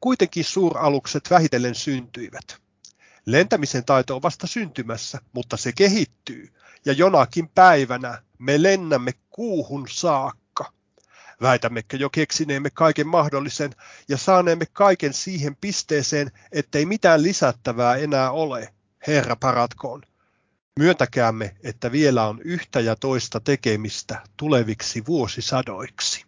Kuitenkin 0.00 0.44
suuralukset 0.44 1.30
vähitellen 1.30 1.74
syntyivät. 1.74 2.62
Lentämisen 3.26 3.84
taito 3.84 4.16
on 4.16 4.22
vasta 4.22 4.46
syntymässä, 4.46 5.18
mutta 5.32 5.56
se 5.56 5.72
kehittyy, 5.72 6.48
ja 6.84 6.92
jonakin 6.92 7.48
päivänä 7.48 8.22
me 8.38 8.62
lennämme 8.62 9.12
kuuhun 9.30 9.88
saakka. 9.88 10.72
Väitämmekö 11.42 11.96
jo 11.96 12.10
keksineemme 12.10 12.70
kaiken 12.70 13.08
mahdollisen 13.08 13.70
ja 14.08 14.16
saaneemme 14.16 14.66
kaiken 14.72 15.12
siihen 15.12 15.56
pisteeseen, 15.56 16.30
ettei 16.52 16.86
mitään 16.86 17.22
lisättävää 17.22 17.96
enää 17.96 18.30
ole? 18.30 18.74
Herra 19.06 19.36
paratkoon. 19.36 20.02
Myöntäkäämme, 20.78 21.56
että 21.62 21.92
vielä 21.92 22.26
on 22.26 22.40
yhtä 22.44 22.80
ja 22.80 22.96
toista 22.96 23.40
tekemistä 23.40 24.20
tuleviksi 24.36 25.06
vuosisadoiksi. 25.06 26.24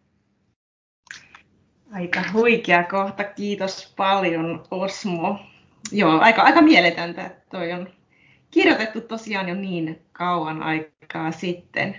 Aika 1.93 2.23
huikea 2.33 2.85
kohta, 2.85 3.25
kiitos 3.25 3.95
paljon 3.97 4.65
Osmo. 4.71 5.54
Joo, 5.93 6.21
aika, 6.21 6.43
aika 6.43 6.63
mieletöntä, 6.63 7.31
toi 7.51 7.73
on 7.73 7.89
kirjoitettu 8.51 9.01
tosiaan 9.01 9.49
jo 9.49 9.55
niin 9.55 10.03
kauan 10.13 10.63
aikaa 10.63 11.33
sitten. 11.33 11.97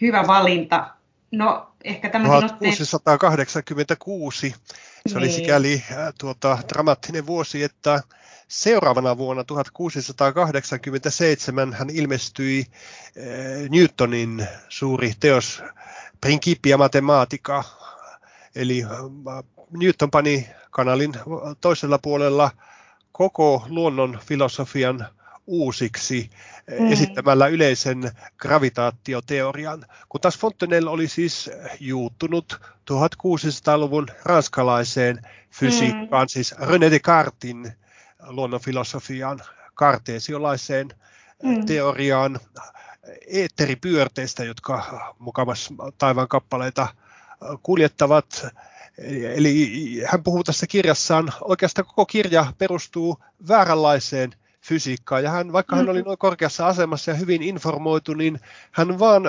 Hyvä 0.00 0.26
valinta. 0.26 0.94
No, 1.32 1.72
ehkä 1.84 2.10
tämäkin 2.10 2.48
1686, 2.48 4.50
se 4.50 4.56
niin. 5.04 5.18
oli 5.18 5.32
sikäli 5.32 5.82
äh, 5.92 6.12
tuota, 6.20 6.58
dramaattinen 6.68 7.26
vuosi, 7.26 7.62
että 7.62 8.02
seuraavana 8.48 9.18
vuonna 9.18 9.44
1687 9.44 11.72
hän 11.72 11.90
ilmestyi 11.90 12.66
äh, 12.66 12.72
Newtonin 13.70 14.46
suuri 14.68 15.12
teos 15.20 15.62
Principia 16.20 16.78
Mathematica, 16.78 17.64
eli 18.54 18.84
äh, 18.84 18.90
Newton 19.70 20.10
pani 20.10 20.48
kanalin 20.70 21.12
toisella 21.60 21.98
puolella 21.98 22.50
koko 23.22 23.66
luonnon 23.68 24.18
filosofian 24.26 25.06
uusiksi 25.46 26.30
mm. 26.80 26.92
esittämällä 26.92 27.46
yleisen 27.46 28.10
gravitaatioteorian, 28.38 29.86
kun 30.08 30.20
taas 30.20 30.38
Fontenelle 30.38 30.90
oli 30.90 31.08
siis 31.08 31.50
juuttunut 31.80 32.60
1600-luvun 32.90 34.06
ranskalaiseen 34.24 35.22
fysiikkaan, 35.50 36.24
mm. 36.24 36.28
siis 36.28 36.54
René 36.58 36.90
Descartesin 36.90 37.72
luonnonfilosofiaan, 38.26 39.40
karteesiolaiseen 39.74 40.88
mm. 41.42 41.66
teoriaan 41.66 42.40
eetteripyörteistä, 43.26 44.44
jotka 44.44 45.14
mukavassa 45.18 45.74
taivaan 45.98 46.28
kappaleita 46.28 46.88
kuljettavat 47.62 48.46
Eli 49.34 50.02
hän 50.06 50.22
puhuu 50.22 50.44
tässä 50.44 50.66
kirjassaan, 50.66 51.32
oikeastaan 51.40 51.86
koko 51.86 52.06
kirja 52.06 52.52
perustuu 52.58 53.18
vääränlaiseen 53.48 54.34
fysiikkaan. 54.60 55.24
Ja 55.24 55.30
hän, 55.30 55.52
vaikka 55.52 55.76
hän 55.76 55.88
oli 55.88 56.02
mm. 56.02 56.06
noin 56.06 56.18
korkeassa 56.18 56.66
asemassa 56.66 57.10
ja 57.10 57.16
hyvin 57.16 57.42
informoitu, 57.42 58.14
niin 58.14 58.40
hän 58.72 58.98
vaan 58.98 59.22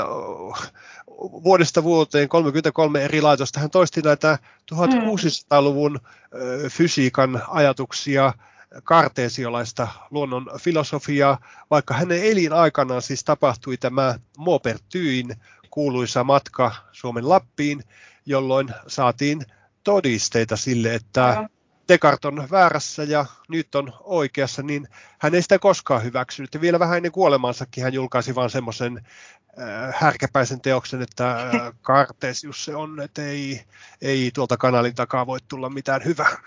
vuodesta 1.18 1.84
vuoteen 1.84 2.30
33 2.30 3.04
eri 3.04 3.22
laitosta, 3.22 3.60
hän 3.60 3.70
toisti 3.70 4.02
näitä 4.02 4.40
1600-luvun 4.76 6.00
fysiikan 6.70 7.42
ajatuksia, 7.48 8.34
karteesiolaista 8.84 9.88
luonnon 10.12 10.50
filosofiaa, 10.60 11.38
vaikka 11.72 11.94
hänen 11.94 12.24
elinaikanaan 12.24 13.02
siis 13.02 13.24
tapahtui 13.24 13.78
tämä 13.78 14.16
Maupertyin 14.38 15.36
kuuluisa 15.72 16.24
matka 16.24 16.72
Suomen 16.92 17.30
Lappiin, 17.30 17.84
jolloin 18.26 18.70
saatiin 18.88 19.46
todisteita 19.84 20.58
sille, 20.58 20.96
että 20.96 21.50
Descartes 21.88 22.26
on 22.26 22.48
väärässä 22.52 23.04
ja 23.04 23.26
nyt 23.50 23.76
on 23.76 23.94
oikeassa, 24.00 24.64
niin 24.64 24.88
hän 25.20 25.36
ei 25.36 25.42
sitä 25.42 25.60
koskaan 25.60 26.04
hyväksynyt. 26.04 26.54
Ja 26.54 26.62
vielä 26.62 26.80
vähän 26.80 26.98
ennen 26.98 27.12
kuolemansakin 27.12 27.84
hän 27.84 27.94
julkaisi 27.94 28.36
vain 28.36 28.50
semmoisen 28.50 29.02
äh, 29.60 29.96
härkäpäisen 29.98 30.62
teoksen, 30.62 31.02
että 31.02 31.36
äh, 31.36 31.52
Cartesius 31.84 32.66
se 32.66 32.76
on, 32.76 33.02
että 33.02 33.26
ei, 33.26 33.62
ei 34.02 34.32
tuolta 34.34 34.58
kanalin 34.58 34.96
takaa 34.96 35.28
voi 35.28 35.40
tulla 35.48 35.70
mitään 35.70 36.02
hyvää. 36.06 36.38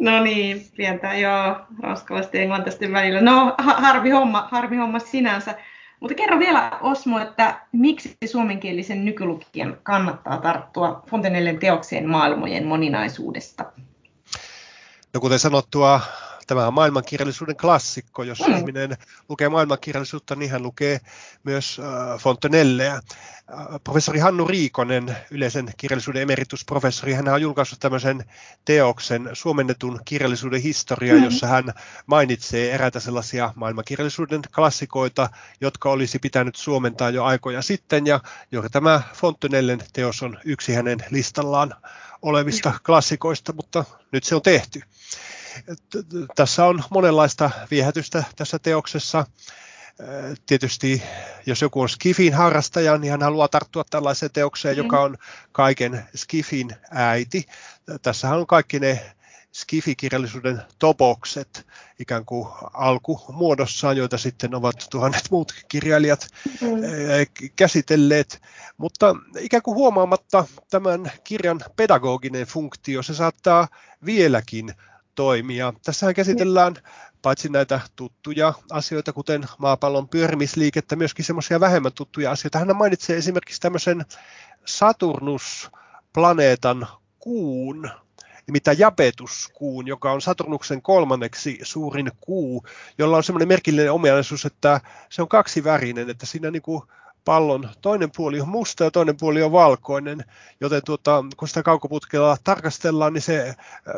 No 0.00 0.24
niin, 0.24 0.66
pientä 0.76 1.14
joo, 1.14 1.56
ranskalaisten 1.82 2.38
ja 2.38 2.42
englantaisten 2.42 2.92
välillä. 2.92 3.20
No 3.20 3.54
harvi 3.58 4.10
homma, 4.10 4.48
harvi 4.50 4.76
homma 4.76 4.98
sinänsä. 4.98 5.54
Mutta 6.04 6.14
kerro 6.14 6.38
vielä 6.38 6.78
Osmo, 6.80 7.18
että 7.18 7.60
miksi 7.72 8.16
suomenkielisen 8.26 9.04
nykylukijan 9.04 9.76
kannattaa 9.82 10.38
tarttua 10.38 11.02
Fontenellen 11.10 11.58
teokseen 11.58 12.08
maailmojen 12.08 12.66
moninaisuudesta? 12.66 13.64
No 15.14 15.20
kuten 15.20 15.38
sanottua, 15.38 16.00
Tämä 16.46 16.66
on 16.66 16.74
maailmankirjallisuuden 16.74 17.56
klassikko. 17.56 18.22
Jos 18.22 18.42
mm. 18.46 18.56
ihminen 18.56 18.96
lukee 19.28 19.48
maailmankirjallisuutta, 19.48 20.36
niin 20.36 20.50
hän 20.50 20.62
lukee 20.62 21.00
myös 21.44 21.80
äh, 21.80 22.20
Fontenelleä. 22.20 22.94
Äh, 22.94 23.02
professori 23.84 24.18
Hannu 24.18 24.44
Riikonen, 24.44 25.16
yleisen 25.30 25.72
kirjallisuuden 25.76 26.22
emeritusprofessori, 26.22 27.12
hän 27.12 27.28
on 27.28 27.42
julkaissut 27.42 27.80
tämmöisen 27.80 28.24
teoksen 28.64 29.30
Suomennetun 29.32 30.00
kirjallisuuden 30.04 30.62
historia, 30.62 31.14
mm. 31.14 31.24
jossa 31.24 31.46
hän 31.46 31.64
mainitsee 32.06 32.74
eräitä 32.74 33.00
sellaisia 33.00 33.52
maailmankirjallisuuden 33.56 34.40
klassikoita, 34.54 35.28
jotka 35.60 35.90
olisi 35.90 36.18
pitänyt 36.18 36.56
suomentaa 36.56 37.10
jo 37.10 37.24
aikoja 37.24 37.62
sitten, 37.62 38.06
ja 38.06 38.20
juuri 38.52 38.68
tämä 38.68 39.02
Fontenellen 39.14 39.80
teos 39.92 40.22
on 40.22 40.38
yksi 40.44 40.74
hänen 40.74 40.98
listallaan 41.10 41.74
olevista 42.22 42.72
klassikoista, 42.86 43.52
mutta 43.52 43.84
nyt 44.12 44.24
se 44.24 44.34
on 44.34 44.42
tehty. 44.42 44.82
Tässä 46.36 46.64
on 46.64 46.82
monenlaista 46.90 47.50
viehätystä 47.70 48.24
tässä 48.36 48.58
teoksessa. 48.58 49.26
Tietysti 50.46 51.02
jos 51.46 51.62
joku 51.62 51.80
on 51.80 51.88
Skifin 51.88 52.34
harrastaja, 52.34 52.98
niin 52.98 53.10
hän 53.10 53.22
haluaa 53.22 53.48
tarttua 53.48 53.84
tällaiseen 53.90 54.32
teokseen, 54.32 54.76
joka 54.76 55.00
on 55.00 55.16
kaiken 55.52 56.04
Skifin 56.16 56.76
äiti. 56.90 57.46
Tässähän 58.02 58.38
on 58.38 58.46
kaikki 58.46 58.80
ne 58.80 59.14
Skifi-kirjallisuuden 59.54 60.62
topokset 60.78 61.66
ikään 61.98 62.24
kuin 62.24 62.48
alkumuodossaan, 62.74 63.96
joita 63.96 64.18
sitten 64.18 64.54
ovat 64.54 64.86
tuhannet 64.90 65.30
muut 65.30 65.52
kirjailijat 65.68 66.26
mm. 66.60 66.68
käsitelleet. 67.56 68.42
Mutta 68.76 69.16
ikään 69.38 69.62
kuin 69.62 69.74
huomaamatta 69.74 70.44
tämän 70.70 71.12
kirjan 71.24 71.60
pedagoginen 71.76 72.46
funktio, 72.46 73.02
se 73.02 73.14
saattaa 73.14 73.68
vieläkin 74.04 74.74
toimia. 75.14 75.72
Tässähän 75.84 76.14
käsitellään 76.14 76.74
paitsi 77.22 77.48
näitä 77.48 77.80
tuttuja 77.96 78.54
asioita, 78.70 79.12
kuten 79.12 79.44
maapallon 79.58 80.08
pyörimisliikettä, 80.08 80.96
myöskin 80.96 81.24
semmoisia 81.24 81.60
vähemmän 81.60 81.92
tuttuja 81.92 82.30
asioita. 82.30 82.58
Hän 82.58 82.76
mainitsee 82.76 83.16
esimerkiksi 83.16 83.60
tämmöisen 83.60 84.04
Saturnus-planeetan 84.64 86.86
kuun, 87.18 87.90
nimittäin 88.46 88.78
Japetuskuun, 88.78 89.86
joka 89.86 90.12
on 90.12 90.22
Saturnuksen 90.22 90.82
kolmanneksi 90.82 91.58
suurin 91.62 92.12
kuu, 92.20 92.66
jolla 92.98 93.16
on 93.16 93.24
semmoinen 93.24 93.48
merkillinen 93.48 93.92
ominaisuus, 93.92 94.44
että 94.44 94.80
se 95.10 95.22
on 95.22 95.28
kaksivärinen, 95.28 96.10
että 96.10 96.26
siinä 96.26 96.50
niin 96.50 96.62
kuin 96.62 96.82
pallon 97.24 97.68
toinen 97.82 98.10
puoli 98.16 98.40
on 98.40 98.48
musta 98.48 98.84
ja 98.84 98.90
toinen 98.90 99.16
puoli 99.16 99.42
on 99.42 99.52
valkoinen, 99.52 100.24
joten 100.60 100.82
tuota, 100.84 101.24
kun 101.36 101.48
sitä 101.48 101.62
kaukoputkella 101.62 102.36
tarkastellaan, 102.44 103.12
niin 103.12 103.22
se 103.22 103.48
äh, 103.48 103.56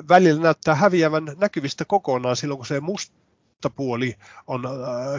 välillä 0.08 0.42
näyttää 0.42 0.74
häviävän 0.74 1.24
näkyvistä 1.36 1.84
kokonaan 1.84 2.36
silloin, 2.36 2.58
kun 2.58 2.66
se 2.66 2.80
musta 2.80 3.70
puoli 3.76 4.14
on 4.46 4.66
äh, 4.66 4.72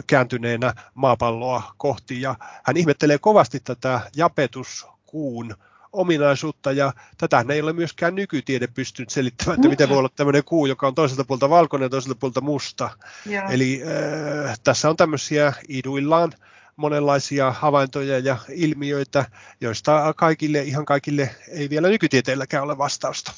kääntyneenä 0.06 0.74
maapalloa 0.94 1.62
kohti. 1.76 2.20
Ja 2.20 2.34
hän 2.64 2.76
ihmettelee 2.76 3.18
kovasti 3.18 3.60
tätä 3.60 4.00
japetuskuun 4.16 5.54
ominaisuutta, 5.92 6.72
ja 6.72 6.92
tätä 7.18 7.44
ei 7.48 7.62
ole 7.62 7.72
myöskään 7.72 8.14
nykytiede 8.14 8.66
pystynyt 8.66 9.10
selittämään, 9.10 9.58
että 9.58 9.68
miten 9.68 9.88
voi 9.88 9.98
olla 9.98 10.10
tämmöinen 10.16 10.44
kuu, 10.44 10.66
joka 10.66 10.86
on 10.86 10.94
toiselta 10.94 11.24
puolta 11.24 11.50
valkoinen 11.50 11.84
ja 11.86 11.90
toiselta 11.90 12.18
puolta 12.20 12.40
musta. 12.40 12.90
Ja. 13.26 13.42
Eli 13.42 13.82
äh, 13.82 14.58
tässä 14.64 14.90
on 14.90 14.96
tämmöisiä 14.96 15.52
iduillaan 15.68 16.32
monenlaisia 16.78 17.50
havaintoja 17.50 18.18
ja 18.18 18.36
ilmiöitä, 18.50 19.24
joista 19.60 20.14
kaikille, 20.16 20.62
ihan 20.62 20.84
kaikille 20.84 21.30
ei 21.48 21.70
vielä 21.70 21.88
nykytieteelläkään 21.88 22.64
ole 22.64 22.78
vastausta. 22.78 23.32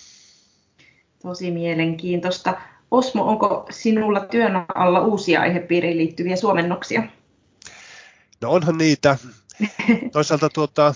Tosi 1.22 1.50
mielenkiintoista. 1.50 2.60
Osmo, 2.90 3.24
onko 3.24 3.66
sinulla 3.70 4.20
työn 4.20 4.52
alla 4.74 5.00
uusia 5.00 5.40
aihepiiriin 5.40 5.96
liittyviä 5.96 6.36
suomennoksia? 6.36 7.02
No 8.40 8.50
onhan 8.50 8.78
niitä. 8.78 9.16
Toisaalta 10.12 10.48
tuota, 10.48 10.94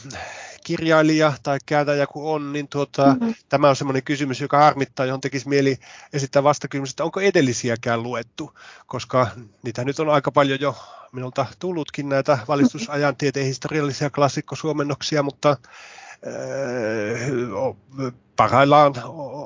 kirjailija 0.65 1.33
tai 1.43 1.59
kääntäjä 1.67 2.07
kun 2.07 2.35
on, 2.35 2.53
niin 2.53 2.69
tuota, 2.69 3.07
mm-hmm. 3.07 3.35
tämä 3.49 3.69
on 3.69 3.77
semmoinen 3.77 4.03
kysymys, 4.03 4.41
joka 4.41 4.59
harmittaa, 4.59 5.07
johon 5.07 5.21
tekisi 5.21 5.49
mieli 5.49 5.79
esittää 6.13 6.43
vastakysymys, 6.43 6.91
että 6.91 7.05
onko 7.05 7.21
edellisiäkään 7.21 8.03
luettu, 8.03 8.53
koska 8.87 9.27
niitä 9.63 9.85
nyt 9.85 10.01
on 10.01 10.09
aika 10.09 10.31
paljon 10.31 10.61
jo 10.61 10.77
minulta 11.13 11.47
tullutkin 11.59 12.09
näitä 12.09 12.39
valistusajan 12.49 13.17
tieteen 13.17 13.47
historiallisia 13.47 14.11
klassikkosuomennoksia, 14.11 15.23
mutta 15.23 15.51
äh, 15.51 15.59
parhaillaan 18.37 18.95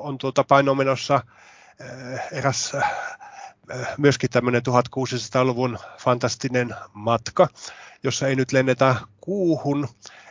on 0.03 0.17
tuota 0.17 0.43
painomenossa 0.43 1.15
äh, 1.15 2.27
eräs 2.31 2.75
äh, 2.75 2.91
myöskin 3.97 4.29
tämmöinen 4.29 4.61
1600-luvun 4.69 5.79
fantastinen 5.97 6.75
matka, 6.93 7.47
jossa 8.03 8.27
ei 8.27 8.35
nyt 8.35 8.51
lennetä 8.51 8.95
kuuhun 9.21 9.87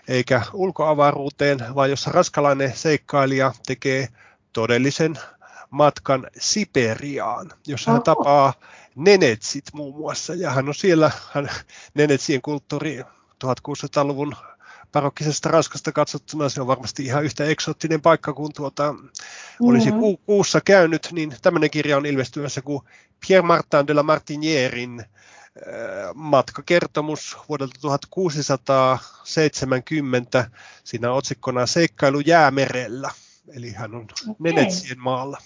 eikä 0.08 0.42
ulkoavaruuteen, 0.52 1.58
vaan 1.74 1.90
jossa 1.90 2.12
raskalainen 2.12 2.76
seikkailija 2.76 3.52
tekee 3.66 4.08
todellisen 4.52 5.18
matkan 5.70 6.26
Siperiaan, 6.38 7.52
jossa 7.66 7.90
hän 7.90 8.02
tapaa 8.02 8.54
Nenetsit 8.94 9.64
muun 9.72 9.96
muassa. 9.96 10.34
Ja 10.34 10.50
hän 10.50 10.68
on 10.68 10.74
siellä, 10.74 11.10
hän, 11.32 11.48
Nenetsien 11.94 12.42
kulttuuri 12.42 13.00
1600-luvun 13.44 14.36
parokkisesta 14.92 15.48
Ranskasta 15.48 15.92
katsottuna 15.92 16.48
se 16.48 16.60
on 16.60 16.66
varmasti 16.66 17.04
ihan 17.04 17.24
yhtä 17.24 17.44
eksoottinen 17.44 18.00
paikka 18.00 18.32
kuin 18.32 18.52
tuota, 18.52 18.94
olisi 19.62 19.92
ku, 19.92 20.16
kuussa 20.16 20.60
käynyt, 20.60 21.08
niin 21.12 21.34
tämmöinen 21.42 21.70
kirja 21.70 21.96
on 21.96 22.06
ilmestymässä 22.06 22.62
kuin 22.62 22.82
Pierre 23.26 23.46
Martin 23.46 23.86
de 23.86 23.94
la 23.94 24.02
Martinierin 24.02 25.04
matkakertomus 26.14 27.36
vuodelta 27.48 27.80
1670. 27.80 30.50
Siinä 30.84 31.10
on 31.10 31.18
otsikkona 31.18 31.66
Seikkailu 31.66 32.20
jäämerellä, 32.20 33.10
eli 33.56 33.72
hän 33.72 33.94
on 33.94 34.06
Venetsien 34.42 35.00
maalla. 35.00 35.38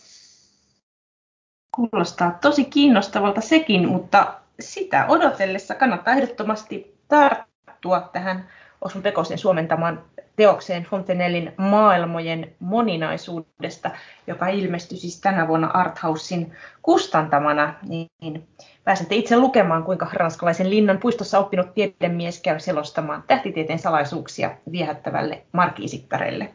Kuulostaa 1.75 2.39
tosi 2.41 2.65
kiinnostavalta 2.65 3.41
sekin, 3.41 3.89
mutta 3.89 4.41
sitä 4.61 5.07
odotellessa 5.07 5.75
kannattaa 5.75 6.15
ehdottomasti 6.15 6.99
tarttua 7.09 8.01
tähän 8.01 8.49
Osmo 8.83 9.01
Pekosen 9.01 9.39
suomentamaan 9.39 10.05
teokseen 10.37 10.83
Fontenellin 10.83 11.53
maailmojen 11.57 12.53
moninaisuudesta, 12.61 13.91
joka 14.27 14.49
ilmestyi 14.49 14.99
siis 14.99 15.21
tänä 15.21 15.49
vuonna 15.49 15.67
Arthausin 15.67 16.53
kustantamana, 16.83 17.75
niin 17.83 18.49
pääsette 18.85 19.15
itse 19.15 19.39
lukemaan, 19.39 19.85
kuinka 19.85 20.09
ranskalaisen 20.13 20.71
linnan 20.71 20.99
puistossa 20.99 21.39
oppinut 21.39 21.75
tiedemies 21.75 22.41
käy 22.41 22.61
selostamaan 22.61 23.25
tähtitieteen 23.27 23.79
salaisuuksia 23.79 24.57
viehättävälle 24.73 25.43
markiisittärelle. 25.53 26.55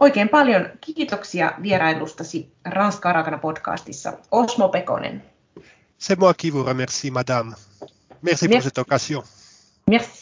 Oikein 0.00 0.28
paljon 0.28 0.68
kiitoksia 0.80 1.52
vierailustasi 1.62 2.52
Ranska 2.64 3.12
Rakana 3.12 3.38
podcastissa. 3.38 4.12
Osmo 4.30 4.68
Pekonen. 4.68 5.22
C'est 5.98 6.18
moi 6.18 6.34
qui 6.42 6.52
vous 6.52 6.66
remercie, 6.66 7.10
madame. 7.10 7.54
Merci, 8.22 8.48
Merci. 8.48 8.48
pour 8.48 8.62
cette 8.62 8.80
occasion. 8.80 9.22
Merci. 9.86 10.21